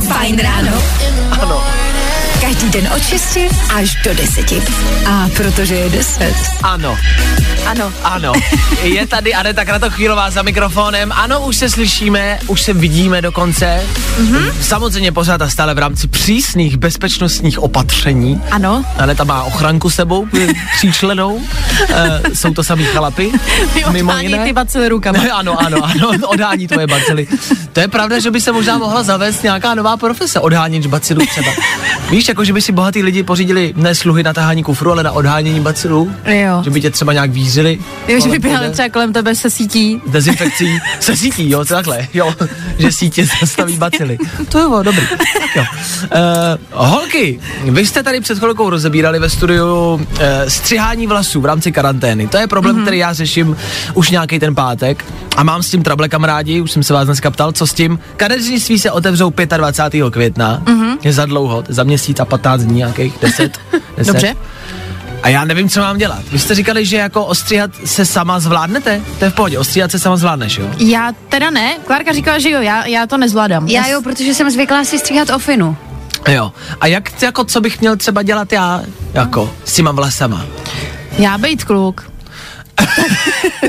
[0.08, 0.82] Fajn ráno.
[1.40, 1.62] Ano.
[2.62, 3.38] Každý den od 6
[3.74, 4.52] až do 10.
[5.10, 6.34] A protože je 10.
[6.62, 6.98] Ano,
[7.66, 7.92] Ano.
[8.02, 8.32] ano.
[8.82, 11.12] Je tady Aneta Kratochvílová za mikrofonem.
[11.12, 13.80] Ano, už se slyšíme, už se vidíme dokonce.
[14.20, 14.52] Mm-hmm.
[14.60, 18.42] Samozřejmě pořád a stále v rámci přísných bezpečnostních opatření.
[18.50, 18.84] Ano.
[18.98, 20.26] Aneta má ochranku sebou,
[20.76, 21.40] tříčlenou.
[21.88, 23.32] E, jsou to samý chalapy.
[23.90, 24.44] Mimo jiné.
[24.44, 25.18] ty bacily rukama.
[25.32, 27.26] ano, ano, ano, odhání tvoje bacily.
[27.72, 31.50] To je pravda, že by se možná mohla zavést nějaká nová profese, odháněč bacilů třeba.
[32.10, 35.12] Víš, jako že by si bohatý lidi pořídili ne sluhy na tahání kufru, ale na
[35.12, 36.12] odhánění bacilů.
[36.26, 36.60] Jo.
[36.64, 37.78] Že by tě třeba nějak vízili.
[38.08, 40.02] Jo, že by běhali třeba kolem tebe se sítí.
[40.06, 42.34] Dezinfekcí se sítí, jo, takhle, jo,
[42.78, 44.18] že sítě zastaví bacily.
[44.48, 45.06] To je bylo dobrý.
[45.08, 45.64] Tak jo.
[46.72, 50.00] Uh, holky, vy jste tady před chvilkou rozebírali ve studiu uh,
[50.48, 52.28] střihání vlasů v rámci karantény.
[52.28, 52.82] To je problém, mm-hmm.
[52.82, 53.56] který já řeším
[53.94, 55.04] už nějaký ten pátek
[55.36, 57.98] a mám s tím trable kamarádi, už jsem se vás dneska ptal, co s tím.
[58.16, 60.10] Kadeřnictví se otevřou 25.
[60.10, 60.98] května, mm-hmm.
[61.02, 63.58] je za dlouho, za měsíc a 15 dní nějakých, 10.
[63.96, 64.12] 10.
[64.12, 64.36] Dobře.
[65.22, 66.22] A já nevím, co mám dělat.
[66.32, 69.00] Vy jste říkali, že jako ostříhat se sama zvládnete?
[69.18, 70.70] To je v pohodě, ostříhat se sama zvládneš, jo?
[70.78, 71.78] Já teda ne.
[71.86, 73.68] Klárka říkala, že jo, já, já to nezvládám.
[73.68, 75.76] Já jo, protože jsem zvyklá si stříhat ofinu.
[76.28, 76.52] Jo.
[76.80, 78.82] A jak, jako, co bych měl třeba dělat já,
[79.14, 80.46] jako, s těma vlasama?
[81.18, 82.11] Já bejt kluk.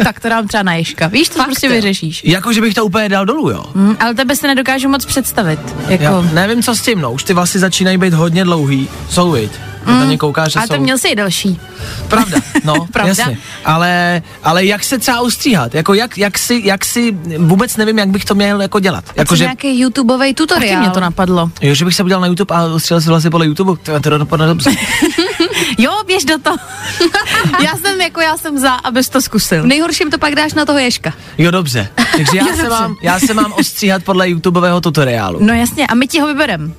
[0.04, 1.08] Tak to dám třeba na Ježka.
[1.08, 2.22] Víš, to prostě vyřešíš.
[2.26, 3.64] Jako, že bych to úplně dal dolů, jo?
[3.76, 5.60] Hm, ale tebe si nedokážu moc představit.
[5.88, 7.12] Jako, Já nevím, co s tím, no.
[7.12, 8.90] Už ty vlasy začínají být hodně dlouhý.
[9.10, 9.52] Jsou, viď?
[9.86, 10.00] Mm.
[10.00, 10.74] Na ně koukáš, že ale jsou.
[10.74, 11.60] to měl si i delší.
[12.08, 13.10] Pravda, no, Pravda.
[13.18, 13.38] jasně.
[13.66, 15.76] Ale, ale jak se třeba ustříhat?
[15.76, 19.04] Jako jak, jak, si, jak si, vůbec nevím, jak bych to měl jako dělat.
[19.08, 20.80] Jako Jako, že, nějaký YouTubeový Taky tutoriál.
[20.82, 21.52] mě to napadlo.
[21.62, 24.18] jo, že bych se udělal na YouTube a ustříhal si vlasy podle YouTube, to, to
[24.18, 24.72] dopadne dobře.
[25.78, 26.58] Jo, běž do toho.
[27.66, 29.64] já jsem jako, já jsem za, abys to zkusil.
[29.64, 31.14] V nejhorším to pak dáš na toho Ježka.
[31.38, 31.88] Jo, dobře.
[31.96, 32.70] Takže já, Jo, se dobře.
[32.70, 35.40] mám, já se mám ostříhat podle YouTubeového tutoriálu.
[35.42, 36.74] No jasně, a my ti ho vyberem.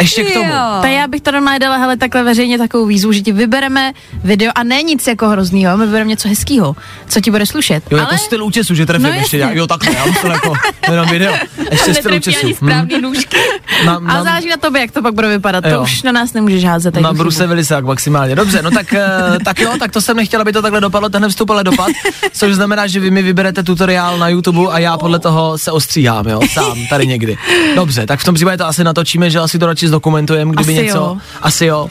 [0.00, 0.52] Ještě k tomu.
[0.82, 3.92] Tak já bych to normálně dala, hele, takhle veřejně takovou výzvu, že ti vybereme
[4.24, 6.76] video a ne nic jako hroznýho, my vybereme něco hezkého,
[7.08, 7.84] co ti bude slušet.
[7.90, 9.38] Jo, jako Ale styl účesu, že trefím No ještě.
[9.38, 10.52] Já, jo, takhle, já musím jako,
[10.90, 11.34] jenom video.
[11.70, 12.12] Ještě styl
[12.44, 13.36] ani správný nůžky.
[13.84, 15.64] Mám, A záleží na tobě, jak to pak bude vypadat.
[15.64, 15.76] Jo.
[15.76, 16.96] To už na nás nemůžeš házet.
[16.96, 18.36] na bruse vylisák maximálně.
[18.36, 19.02] Dobře, no tak, eh,
[19.44, 21.88] tak jo, tak to jsem nechtěla, aby to takhle dopadlo, tenhle vstup ale dopad,
[22.32, 26.26] což znamená, že vy mi vyberete tutoriál na YouTube a já podle toho se ostříhám,
[26.28, 27.36] jo, sám, tady někdy.
[27.74, 30.84] Dobře, tak v tom případě to asi natočíme, že asi to radši zdokumentujeme, kdyby Asi
[30.84, 30.98] něco.
[30.98, 31.16] jo.
[31.42, 31.88] Asi jo.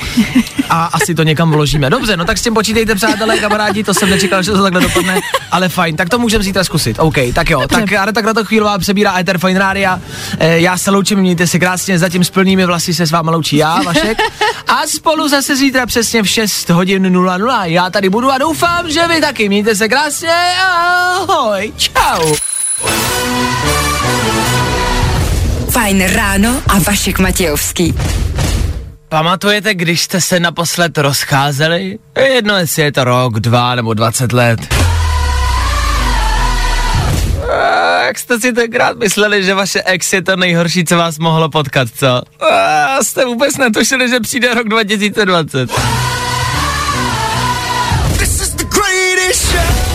[0.70, 1.90] A asi to někam vložíme.
[1.90, 5.20] Dobře, no tak s tím počítejte, přátelé, kamarádi, to jsem nečekal, že to takhle dopadne,
[5.52, 6.98] ale fajn, tak to můžeme zítra zkusit.
[7.00, 10.00] OK, tak jo, tak Areta Kratochvílová přebírá Ether Fine Rádia.
[10.40, 13.58] Eh, já se loučím, mějte se krásně, zatím s plnými vlasy se s váma loučí
[13.58, 14.18] já, Vašek.
[14.68, 17.50] A spolu zase zítra přesně v 6 hodin 00.
[17.64, 19.50] Já tady budu a doufám, že vy taky.
[19.50, 20.30] Mějte se krásně.
[20.66, 21.74] Ahoj.
[21.78, 22.36] Čau.
[25.70, 27.94] Fajn ráno a Vašek Matějovský.
[29.10, 32.00] Pamatujete, když jste se naposled rozcházeli?
[32.18, 34.85] Je Jedno, jestli je to rok, dva nebo 20 let.
[38.06, 41.88] Jak jste si tenkrát mysleli, že vaše ex je to nejhorší, co vás mohlo potkat,
[41.98, 42.22] co?
[42.46, 45.70] A jste vůbec netušili, že přijde rok 2020.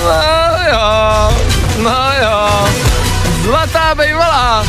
[0.05, 0.13] No
[0.71, 1.37] jo,
[1.83, 2.69] no jo.
[3.43, 4.67] Zlatá bejvalá.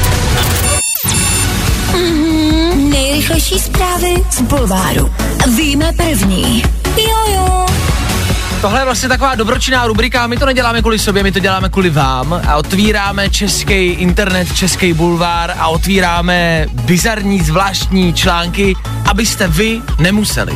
[2.75, 5.13] Nejrychlejší zprávy z Bulváru.
[5.55, 6.63] Víme první.
[6.97, 7.65] Jo, jo.
[8.61, 11.89] Tohle je vlastně taková dobročinná rubrika, my to neděláme kvůli sobě, my to děláme kvůli
[11.89, 18.75] vám a otvíráme český internet, český bulvár a otvíráme bizarní, zvláštní články,
[19.09, 20.53] abyste vy nemuseli.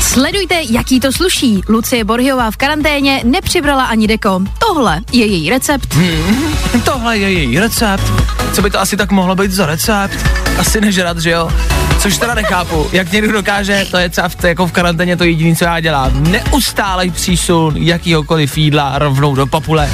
[0.00, 1.62] Sledujte, jaký to sluší.
[1.68, 4.40] Lucie Borhiová v karanténě nepřibrala ani deko.
[4.58, 5.94] Tohle je její recept.
[5.94, 6.52] Hmm,
[6.84, 8.12] tohle je její recept.
[8.52, 10.18] Co by to asi tak mohlo být za recept?
[10.58, 11.50] Asi nežrat, že jo?
[11.98, 12.88] Což teda nechápu.
[12.92, 16.22] Jak někdo dokáže, to je třeba v, jako v karanténě to jediné, co já dělám.
[16.22, 19.90] Neustálej přísun jakýhokoliv jídla rovnou do papule.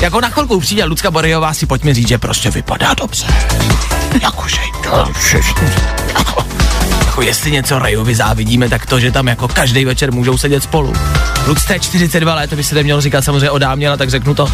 [0.00, 3.26] Jako na chvilku přijde Lucka Borejová si pojďme říct, že prostě vypadá dobře.
[4.22, 5.12] Jakože to
[6.18, 6.44] jako,
[7.16, 10.92] jako jestli něco Rajovi závidíme, tak to, že tam jako každý večer můžou sedět spolu.
[11.70, 14.46] Je 42 let, to by se nemělo říkat samozřejmě o dámě, ale tak řeknu to.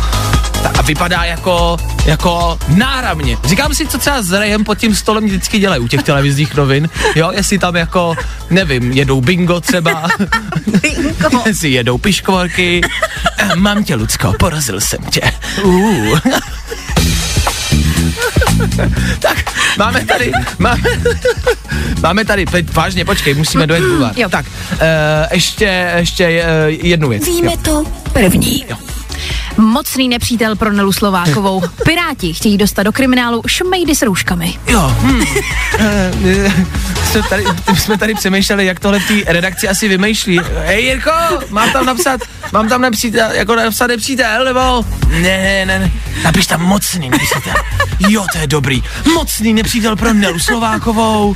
[0.63, 3.37] Ta- A vypadá jako, jako náramně.
[3.45, 6.89] Říkám si, co třeba s Rajem pod tím stolem vždycky dělají u těch televizních novin.
[7.15, 8.15] Jo, jestli tam jako,
[8.51, 10.09] nevím, jedou bingo třeba.
[10.83, 11.43] bingo.
[11.47, 12.81] jestli jedou piškvorky.
[13.55, 15.21] Mám tě, Lucko, porazil jsem tě.
[15.63, 16.19] Uh.
[19.19, 19.42] tak,
[19.79, 20.83] máme tady, máme,
[22.03, 24.13] máme tady, teď vážně, počkej, musíme dojet bulvár.
[24.17, 24.29] Jo.
[24.29, 24.79] Tak, uh,
[25.33, 27.25] ještě, ještě uh, jednu věc.
[27.25, 27.59] Víme Jo.
[27.63, 28.65] to první.
[29.57, 31.63] Mocný nepřítel pro Nelu Slovákovou.
[31.85, 34.55] Piráti chtějí dostat do kriminálu šmejdy s rouškami.
[34.67, 35.23] Jo, hm.
[35.79, 36.67] Eh, eh,
[37.11, 40.41] jsme, tady, jsme tady přemýšleli, jak tohle v té redakci asi vymýšlí.
[40.65, 41.11] Hej Jirko,
[41.51, 42.21] mám tam napsat,
[42.53, 44.85] mám tam nepřítel, jako napsat nepřítel, nebo?
[45.09, 45.93] Ne, ne, ne,
[46.25, 47.55] napiš tam mocný nepřítel.
[48.09, 48.83] Jo, to je dobrý.
[49.15, 51.35] Mocný nepřítel pro Nelu Slovákovou.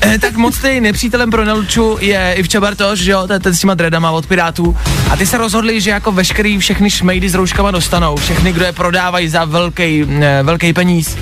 [0.00, 3.74] Eh, tak mocný nepřítelem pro Nelču je Ivča Bartoš, že jo, ten, ten s těma
[3.74, 4.76] dreadama od Pirátů.
[5.10, 8.16] A ty se rozhodli, že jako veškerý všechny šmejdy s rouškama dostanou.
[8.16, 11.16] Všechny, kdo je prodávají za velký, eh, velký peníz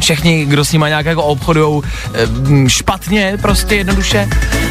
[0.00, 1.82] všichni, kdo s nima nějak jako obchodují
[2.14, 4.28] eh, špatně, prostě jednoduše.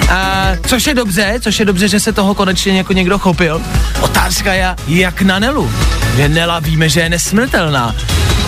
[0.09, 3.61] A, což je dobře, což je dobře, že se toho konečně jako někdo chopil.
[4.01, 5.71] Otázka je, jak na Nelu.
[6.15, 7.95] Že Nela víme, že je nesmrtelná.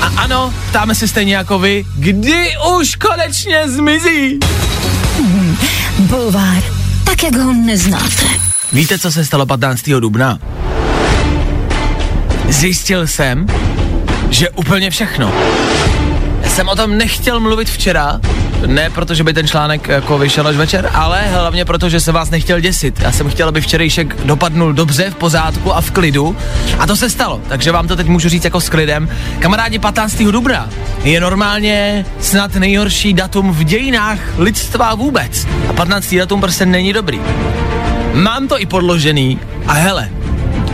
[0.01, 4.39] A ano, ptáme se stejně jako vy, kdy už konečně zmizí.
[5.99, 6.63] Bulvár,
[7.03, 8.25] tak jak ho neznáte.
[8.73, 9.89] Víte, co se stalo 15.
[9.99, 10.39] dubna?
[12.49, 13.47] Zjistil jsem,
[14.29, 15.33] že úplně všechno.
[16.41, 18.19] Já jsem o tom nechtěl mluvit včera,
[18.65, 22.29] ne protože by ten článek jako vyšel až večer, ale hlavně proto, že se vás
[22.29, 22.99] nechtěl děsit.
[22.99, 26.37] Já jsem chtěl, aby včerejšek dopadnul dobře, v pořádku a v klidu.
[26.79, 29.09] A to se stalo, takže vám to teď můžu říct jako s klidem.
[29.39, 30.17] Kamarádi 15.
[30.17, 30.69] dubna
[31.03, 35.47] je normálně snad nejhorší datum v dějinách lidstva vůbec.
[35.69, 36.15] A 15.
[36.15, 37.21] datum prostě není dobrý.
[38.13, 40.09] Mám to i podložený a hele,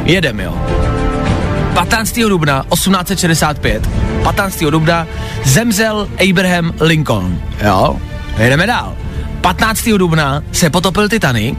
[0.06, 0.81] jedem jo.
[1.74, 2.30] 15.
[2.30, 3.90] dubna 1865,
[4.24, 4.60] 15.
[4.70, 5.08] dubna
[5.46, 7.42] zemřel Abraham Lincoln.
[7.66, 8.00] Jo,
[8.38, 8.96] jedeme dál.
[9.42, 9.90] 15.
[9.98, 11.58] dubna se potopil Titanic,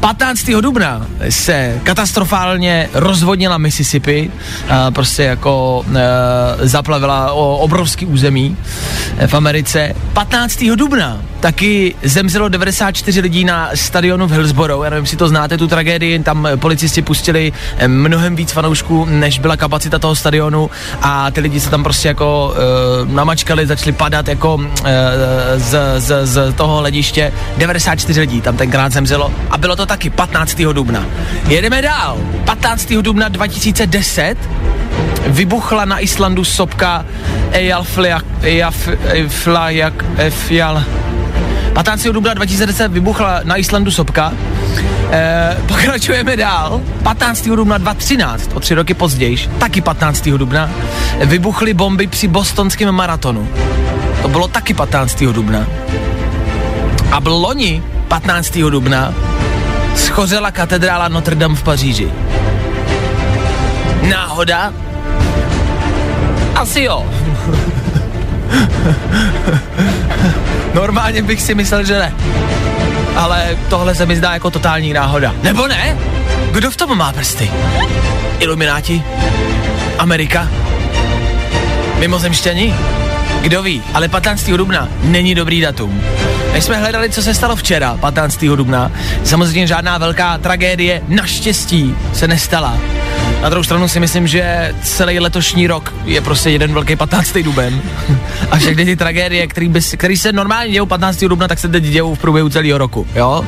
[0.00, 0.50] 15.
[0.60, 4.30] dubna se katastrofálně rozvodnila Mississippi,
[4.94, 8.56] prostě jako e, zaplavila obrovský území
[9.18, 9.94] e, v Americe.
[10.12, 10.64] 15.
[10.76, 15.68] dubna taky zemřelo 94 lidí na stadionu v Hillsborough, já nevím, jestli to znáte, tu
[15.68, 20.70] tragédii, tam policisti pustili e, mnohem víc fanoušků, než byla kapacita toho stadionu
[21.02, 24.94] a ty lidi se tam prostě jako e, namačkali, začali padat jako e,
[25.58, 27.32] z, z, z toho hlediště.
[27.56, 30.56] 94 lidí tam tenkrát zemřelo a bylo to taky 15.
[30.72, 31.04] dubna.
[31.48, 32.18] Jedeme dál.
[32.44, 33.02] 15.
[33.02, 34.36] dubna 2010
[35.26, 37.04] vybuchla na Islandu sopka
[37.52, 40.84] Eyjafjall, Eyjafjall,
[41.72, 42.12] 15.
[42.12, 44.32] dubna 2010 vybuchla na Islandu sopka.
[45.12, 46.80] E, pokračujeme dál.
[47.02, 47.48] 15.
[47.48, 50.28] dubna 2013, o tři roky později, taky 15.
[50.28, 50.70] dubna,
[51.24, 53.48] vybuchly bomby při bostonském maratonu.
[54.22, 55.24] To bylo taky 15.
[55.24, 55.66] dubna.
[57.12, 58.58] A byl loni 15.
[58.70, 59.14] dubna
[59.98, 62.08] schořela katedrála Notre Dame v Paříži.
[64.10, 64.72] Náhoda?
[66.54, 67.06] Asi jo.
[70.74, 72.14] Normálně bych si myslel, že ne.
[73.16, 75.34] Ale tohle se mi zdá jako totální náhoda.
[75.42, 75.98] Nebo ne?
[76.52, 77.50] Kdo v tom má prsty?
[78.38, 79.02] Ilumináti?
[79.98, 80.48] Amerika?
[81.98, 82.74] Mimozemštění?
[83.40, 84.50] Kdo ví, ale 15.
[84.50, 86.02] dubna není dobrý datum.
[86.58, 88.44] Než jsme hledali, co se stalo včera, 15.
[88.44, 88.92] dubna,
[89.24, 92.78] samozřejmě žádná velká tragédie naštěstí se nestala.
[93.42, 97.38] Na druhou stranu si myslím, že celý letošní rok je prostě jeden velký 15.
[97.38, 97.82] duben.
[98.50, 101.24] A všechny ty tragédie, který, by, který se normálně dějou 15.
[101.24, 103.44] dubna, tak se teď dějou v průběhu celého roku, jo?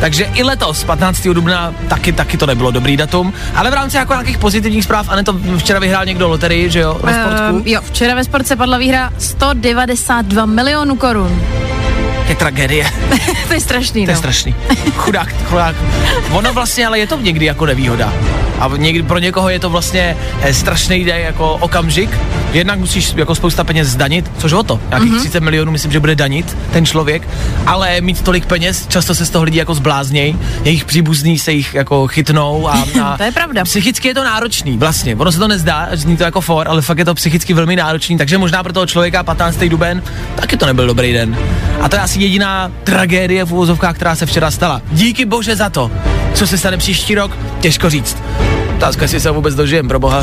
[0.00, 1.28] Takže i letos, 15.
[1.28, 5.16] dubna, taky, taky to nebylo dobrý datum, ale v rámci jako nějakých pozitivních zpráv, a
[5.16, 7.56] ne to včera vyhrál někdo loterii, že jo, ve sportku.
[7.56, 11.42] Uh, jo, včera ve sportce padla výhra 192 milionů korun.
[12.32, 12.80] Je tragédie.
[13.48, 14.22] to je strašný, To je no.
[14.24, 14.54] strašný.
[14.96, 15.76] Chudák, chudák.
[16.32, 18.12] Ono vlastně, ale je to někdy jako nevýhoda.
[18.58, 22.18] A někdy pro někoho je to vlastně eh, strašný dej jako okamžik.
[22.52, 24.80] Jednak musíš jako spousta peněz zdanit, což o to.
[24.88, 25.20] Nějakých mm-hmm.
[25.20, 27.28] 30 milionů myslím, že bude danit ten člověk,
[27.66, 31.74] ale mít tolik peněz, často se z toho lidi jako zblázněj, jejich příbuzní se jich
[31.74, 32.72] jako chytnou a,
[33.04, 33.64] a To je pravda.
[33.64, 35.16] Psychicky je to náročný, vlastně.
[35.16, 38.18] Ono se to nezdá, zní to jako for, ale fakt je to psychicky velmi náročný,
[38.18, 39.58] takže možná pro toho člověka 15.
[39.58, 40.02] duben
[40.34, 41.38] taky to nebyl dobrý den.
[41.80, 44.82] A to je asi jediná tragédie v úvozovkách, která se včera stala.
[44.90, 45.90] Díky bože za to.
[46.42, 48.16] Co se stane příští rok, těžko říct.
[48.76, 50.22] Otázka, jestli se vůbec dožijem, pro boha.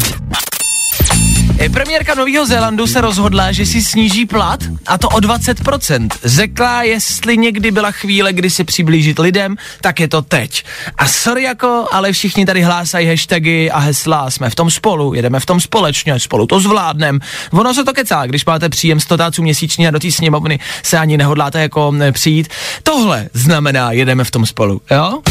[1.60, 6.08] E, Premiérka Nového Zélandu se rozhodla, že si sníží plat a to o 20%.
[6.24, 10.64] Řekla, jestli někdy byla chvíle, kdy si přiblížit lidem, tak je to teď.
[10.98, 15.40] A sorry jako, ale všichni tady hlásají hashtagy a hesla, jsme v tom spolu, jedeme
[15.40, 17.20] v tom společně, spolu to zvládnem.
[17.52, 20.98] Ono se to kecá, když máte příjem 100 táců měsíčně a do té sněmovny se
[20.98, 22.48] ani nehodláte jako ne, přijít.
[22.84, 25.22] Tohle znamená, jedeme v tom spolu, jo?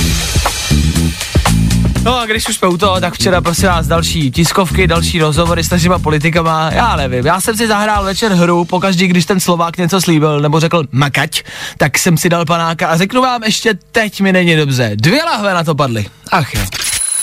[2.03, 5.65] No a když už jsme u toho, tak včera prosím vás další tiskovky, další rozhovory
[5.65, 9.77] s našima politikama, já nevím, já jsem si zahrál večer hru, pokaždý, když ten Slovák
[9.77, 11.43] něco slíbil nebo řekl makať,
[11.79, 15.55] tak jsem si dal panáka a řeknu vám ještě teď mi není dobře, dvě lahve
[15.55, 16.61] na to padly, ach jo.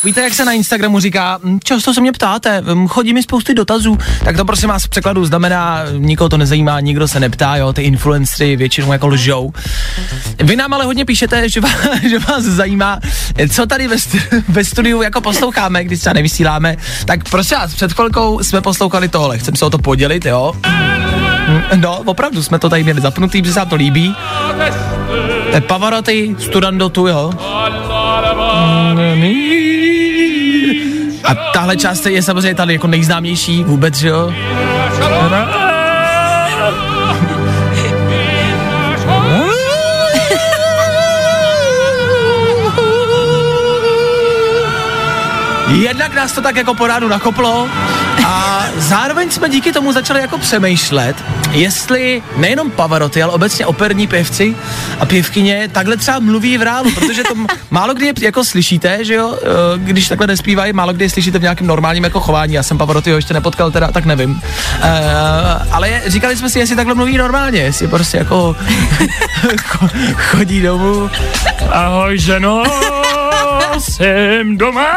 [0.05, 3.53] Víte, jak se na Instagramu říká, "Hm, často se mě ptáte, hm, chodí mi spousty
[3.53, 7.73] dotazů, tak to prosím vás v překladu znamená, nikoho to nezajímá, nikdo se neptá, jo,
[7.73, 9.53] ty influencery většinou jako lžou.
[10.43, 11.71] Vy nám ale hodně píšete, že vás,
[12.10, 12.99] že vás zajímá,
[13.49, 13.95] co tady ve,
[14.47, 19.37] ve studiu jako posloucháme, když třeba nevysíláme, tak prosím vás, před chvilkou jsme poslouchali tohle,
[19.37, 20.53] chcem se o to podělit, jo.
[20.65, 24.15] Hm, No, opravdu jsme to tady měli zapnutý, protože se to líbí.
[25.49, 27.31] To je Pavarotti, Studandotu, jo.
[31.26, 34.34] A tahle část je samozřejmě tady jako nejznámější vůbec, že jo?
[45.67, 47.69] Jednak nás to tak jako po ránu nakoplo
[48.78, 51.15] zároveň jsme díky tomu začali jako přemýšlet,
[51.52, 54.56] jestli nejenom Pavarotti, ale obecně operní pěvci
[55.00, 59.06] a pěvkyně takhle třeba mluví v reálu, protože to m- málo kdy je jako slyšíte,
[59.06, 59.48] že jo, eh,
[59.78, 63.15] když takhle nespívají, málo kdy je slyšíte v nějakém normálním jako chování, já jsem Pavarottiho
[63.15, 64.32] ještě nepotkal, teda tak nevím.
[64.32, 64.42] Uh,
[65.71, 68.56] ale je- říkali jsme si, jestli takhle mluví normálně, jestli prostě jako
[69.56, 71.10] cho- chodí domů.
[71.71, 72.63] Ahoj, ženo,
[73.80, 74.88] jsem doma.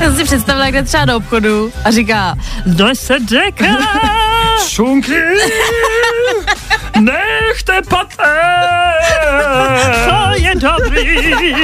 [0.00, 2.34] Já si představila, jak jde třeba do obchodu a říká,
[2.66, 3.66] Dnes se deka,
[4.68, 5.14] šunky,
[7.00, 8.50] nechte paté,
[10.08, 11.54] to je dobrý.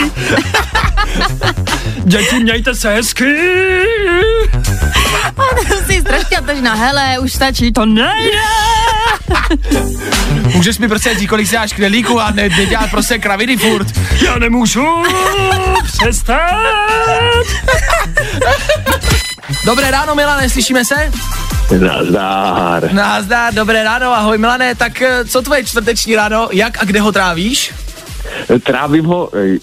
[2.05, 3.37] Děti, mějte se hezky.
[5.68, 8.39] jsem si strašně otevřená, hele, už stačí, to nejde.
[10.55, 13.87] Můžeš mi prostě říct, kolik si dáš knedlíku a ne, nedělat prostě kraviny furt.
[14.24, 14.87] Já nemůžu
[15.87, 16.51] přestat.
[19.64, 21.11] Dobré ráno, Milane, slyšíme se?
[21.78, 22.92] Nazdár.
[22.92, 27.12] Nazdar, dobré ráno, ahoj Milane, tak eh, co tvoje čtvrteční ráno, jak a kde ho
[27.12, 27.72] trávíš?
[28.62, 29.59] Trávím ho e,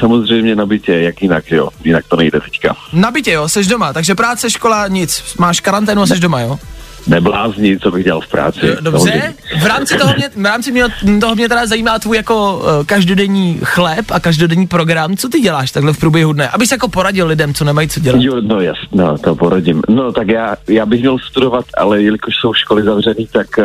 [0.00, 1.68] samozřejmě na bytě, jak jinak, jo.
[1.84, 2.76] Jinak to nejde teďka.
[2.92, 6.58] Na bytě, jo, seš doma, takže práce, škola, nic, máš karanténu a seš doma, jo?
[7.06, 8.66] Neblázni, co bych dělal v práci.
[8.66, 10.84] Jo, Dobře, v rámci toho mě, v rámci mě,
[11.20, 15.70] toho mě teda zajímá tvůj jako eh, každodenní chléb a každodenní program, co ty děláš
[15.70, 18.22] takhle v průběhu dne, abys jako poradil lidem, co nemají co dělat.
[18.22, 19.82] Jo, no jasně, no, to poradím.
[19.88, 23.64] No tak já, já bych měl studovat, ale jelikož jsou školy zavřený, tak uh,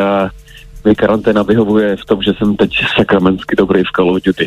[0.87, 4.45] mi karanténa vyhovuje v tom, že jsem teď sakramensky dobrý v Call of Duty.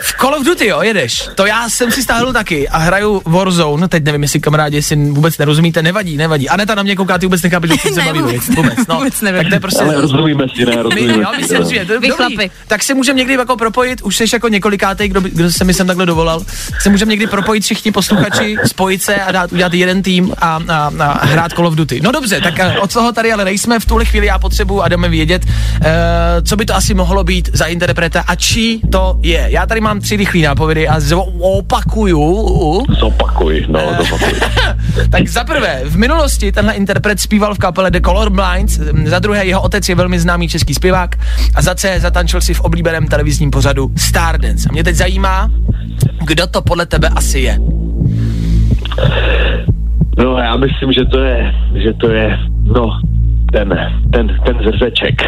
[0.00, 1.28] V Call of Duty, jo, jedeš.
[1.34, 3.88] To já jsem si stáhl taky a hraju Warzone.
[3.88, 6.48] Teď nevím, jestli kamarádi, jestli vůbec nerozumíte, nevadí, nevadí.
[6.48, 8.26] Aneta na mě kouká, ty vůbec nechápeš, o čem se Ne, bavíme.
[8.26, 8.48] vůbec.
[8.48, 8.94] vůbec, no.
[8.94, 9.40] Vůbec nevím.
[9.42, 9.82] Tak to je prostě...
[9.84, 12.50] Ale rozumíme si, ne, My, rozumíme jo, my si rozumíme, to Vy chlapi.
[12.66, 15.74] Tak se můžeme někdy jako propojit, už jsi jako několikátej, kdo, by- kdo se mi
[15.74, 16.40] sem takhle dovolal,
[16.80, 20.90] se můžeme někdy propojit všichni posluchači, spojit se a dát, udělat jeden tým a, a,
[21.00, 22.00] a hrát Call of Duty.
[22.04, 24.88] No dobře, tak eh, od toho tady ale nejsme, v tuhle chvíli já potřebuji a
[24.88, 25.42] jdeme vědět,
[26.42, 29.46] co by to asi mohlo být za interpreta a čí to je.
[29.48, 32.84] Já tady mám tři rychlé nápovědy a zopakuju.
[33.00, 34.32] Zopakuj, no, zopakuj.
[35.10, 38.70] Tak za prvé, v minulosti tenhle interpret zpíval v kapele The Colorblind,
[39.04, 41.16] za druhé jeho otec je velmi známý český zpěvák
[41.54, 44.68] a za C zatančil si v oblíbeném televizním pořadu Stardance.
[44.68, 45.50] A mě teď zajímá,
[46.24, 47.58] kdo to podle tebe asi je.
[50.18, 53.00] No, já myslím, že to je, že to je, no,
[53.52, 53.68] ten,
[54.12, 55.22] ten, ten zrzeček.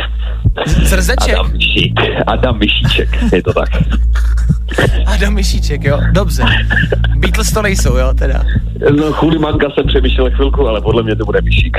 [0.66, 1.34] Zrzeček?
[1.34, 2.00] Adam Myšík.
[2.26, 3.68] Adam Myšíček, je to tak.
[5.06, 6.42] Adam Myšíček, jo, dobře.
[7.16, 8.42] Beatles to nejsou, jo, teda.
[8.96, 11.76] No, chulimanka jsem přemýšlel chvilku, ale podle mě to bude Myšík.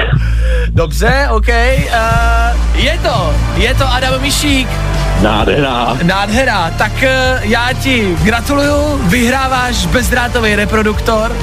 [0.69, 1.47] Dobře, OK.
[1.47, 4.67] Uh, je to, je to Adam Myšík.
[5.21, 5.97] Nádherná.
[6.03, 11.35] Nádhera, tak uh, já ti gratuluju, vyhráváš bezdrátový reproduktor.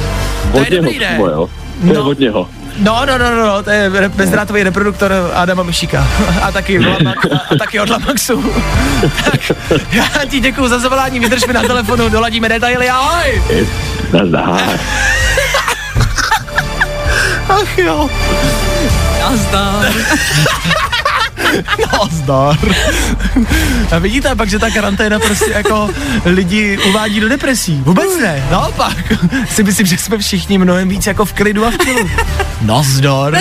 [0.53, 1.07] To je Od něho dobrý, ne?
[1.07, 1.49] přímo, jo.
[1.81, 2.09] To je No.
[2.11, 2.49] od něho.
[2.79, 6.07] No, no, no, no, no, to je re- bezdrátový reproduktor Adama Myšíka.
[6.43, 6.97] A taky, a,
[7.51, 8.55] a taky od Lamaxu.
[9.25, 9.41] tak
[9.93, 13.43] já ti děkuju za zavolání, vydrž mi na telefonu, doladíme detaily, ahoj!
[14.13, 14.61] Nazdár.
[17.49, 18.11] Ach jo.
[19.21, 19.93] Nazdar.
[21.93, 22.59] Nazdar.
[23.93, 25.91] A vidíte pak, že ta karanténa prostě jako
[26.25, 27.81] lidi uvádí do depresí.
[27.85, 28.97] Vůbec ne, naopak.
[29.51, 32.11] Si myslím, že jsme všichni mnohem víc jako v klidu a v klidu.
[32.61, 33.39] Nazdar.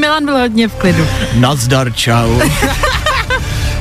[0.00, 1.06] Milan byl hodně v klidu.
[1.34, 2.40] Nazdar, čau.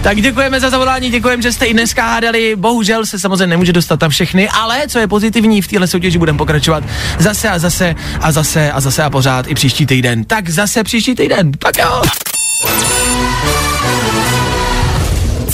[0.02, 2.56] Tak děkujeme za zavolání, děkujeme, že jste i dneska hádali.
[2.56, 6.38] Bohužel se samozřejmě nemůže dostat tam všechny, ale co je pozitivní, v téhle soutěži budeme
[6.38, 6.84] pokračovat
[7.20, 10.24] zase a zase a zase a zase a pořád i příští týden.
[10.24, 11.52] Tak zase příští týden.
[11.52, 12.02] Tak jo.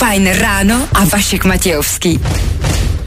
[0.04, 2.20] Fajn ráno a Vašek Matějovský.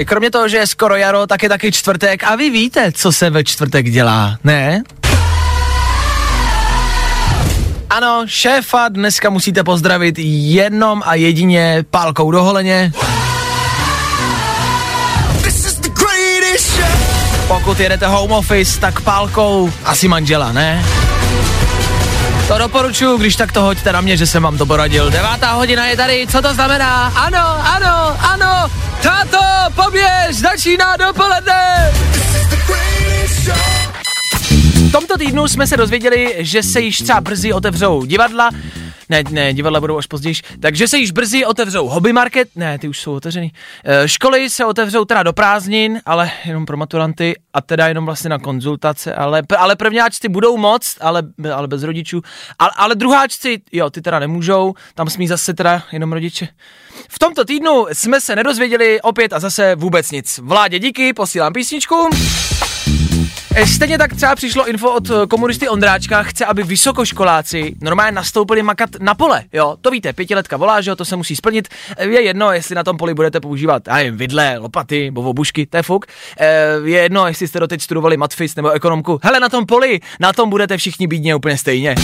[0.05, 3.30] Kromě toho, že je skoro jaro, tak je taky čtvrtek a vy víte, co se
[3.30, 4.82] ve čtvrtek dělá, ne?
[7.90, 12.92] Ano, šéfa dneska musíte pozdravit jenom a jedině pálkou do holeně.
[17.49, 20.84] Pokud jedete home office, tak pálkou asi manžela, ne?
[22.49, 25.11] To doporučuji, když tak to hoďte na mě, že jsem vám to poradil.
[25.11, 27.07] Devátá hodina je tady, co to znamená?
[27.07, 28.70] Ano, ano, ano,
[29.03, 29.38] táto,
[29.74, 31.92] poběž, začíná dopoledne!
[34.88, 38.51] V tomto týdnu jsme se dozvěděli, že se již třeba brzy otevřou divadla,
[39.09, 42.88] ne, ne, divadla budou až později, takže se již brzy otevřou hobby market, ne, ty
[42.88, 43.52] už jsou otevřený.
[43.84, 48.30] E, školy se otevřou teda do prázdnin, ale jenom pro maturanty a teda jenom vlastně
[48.30, 51.22] na konzultace, ale, ale prvňáčci budou moct, ale,
[51.54, 52.22] ale bez rodičů,
[52.59, 56.48] ale, ale druháčci, jo, ty teda nemůžou, tam smí zase teda jenom rodiče.
[57.09, 60.40] V tomto týdnu jsme se nedozvěděli opět a zase vůbec nic.
[60.42, 62.11] Vládě díky, posílám písničku.
[63.57, 68.62] E, Stejně tak třeba přišlo info od eh, komunisty Ondráčka, chce, aby vysokoškoláci normálně nastoupili
[68.62, 72.07] makat na pole, jo, to víte, pětiletka volá, že jo, to se musí splnit, E,
[72.07, 75.82] je jedno, jestli na tom poli budete používat, já nevím, vidle, lopaty, bovobušky, to je
[75.82, 76.07] fuk,
[76.84, 80.50] je jedno, jestli jste doteď studovali matfis nebo ekonomku, hele, na tom poli, na tom
[80.50, 81.94] budete všichni bídně úplně stejně.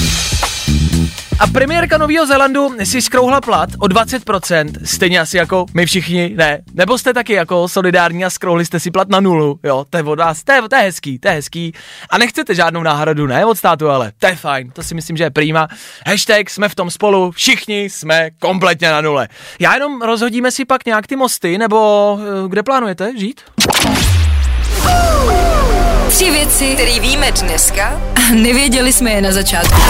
[1.41, 6.63] A premiérka Nového Zélandu si skrouhla plat o 20%, stejně asi jako my všichni, ne.
[6.75, 10.03] Nebo jste taky jako solidární a skrouhli jste si plat na nulu, jo, to je
[10.03, 11.73] od vás, to je, to je hezký, to je hezký.
[12.11, 15.25] A nechcete žádnou náhradu, ne, od státu, ale to je fajn, to si myslím, že
[15.25, 15.69] je prýma.
[16.07, 19.29] Hashtag jsme v tom spolu, všichni jsme kompletně na nule.
[19.61, 23.41] Já jenom rozhodíme si pak nějak ty mosty, nebo eh, kde plánujete žít?
[26.09, 29.81] Tři věci, které víme dneska a nevěděli jsme je na začátku.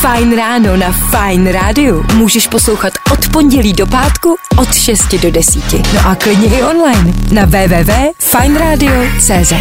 [0.00, 2.04] Fajn ráno na Fajn rádiu.
[2.14, 5.72] Můžeš poslouchat od pondělí do pátku od 6 do 10.
[5.72, 9.52] No a klidně i online na www.fajnradio.cz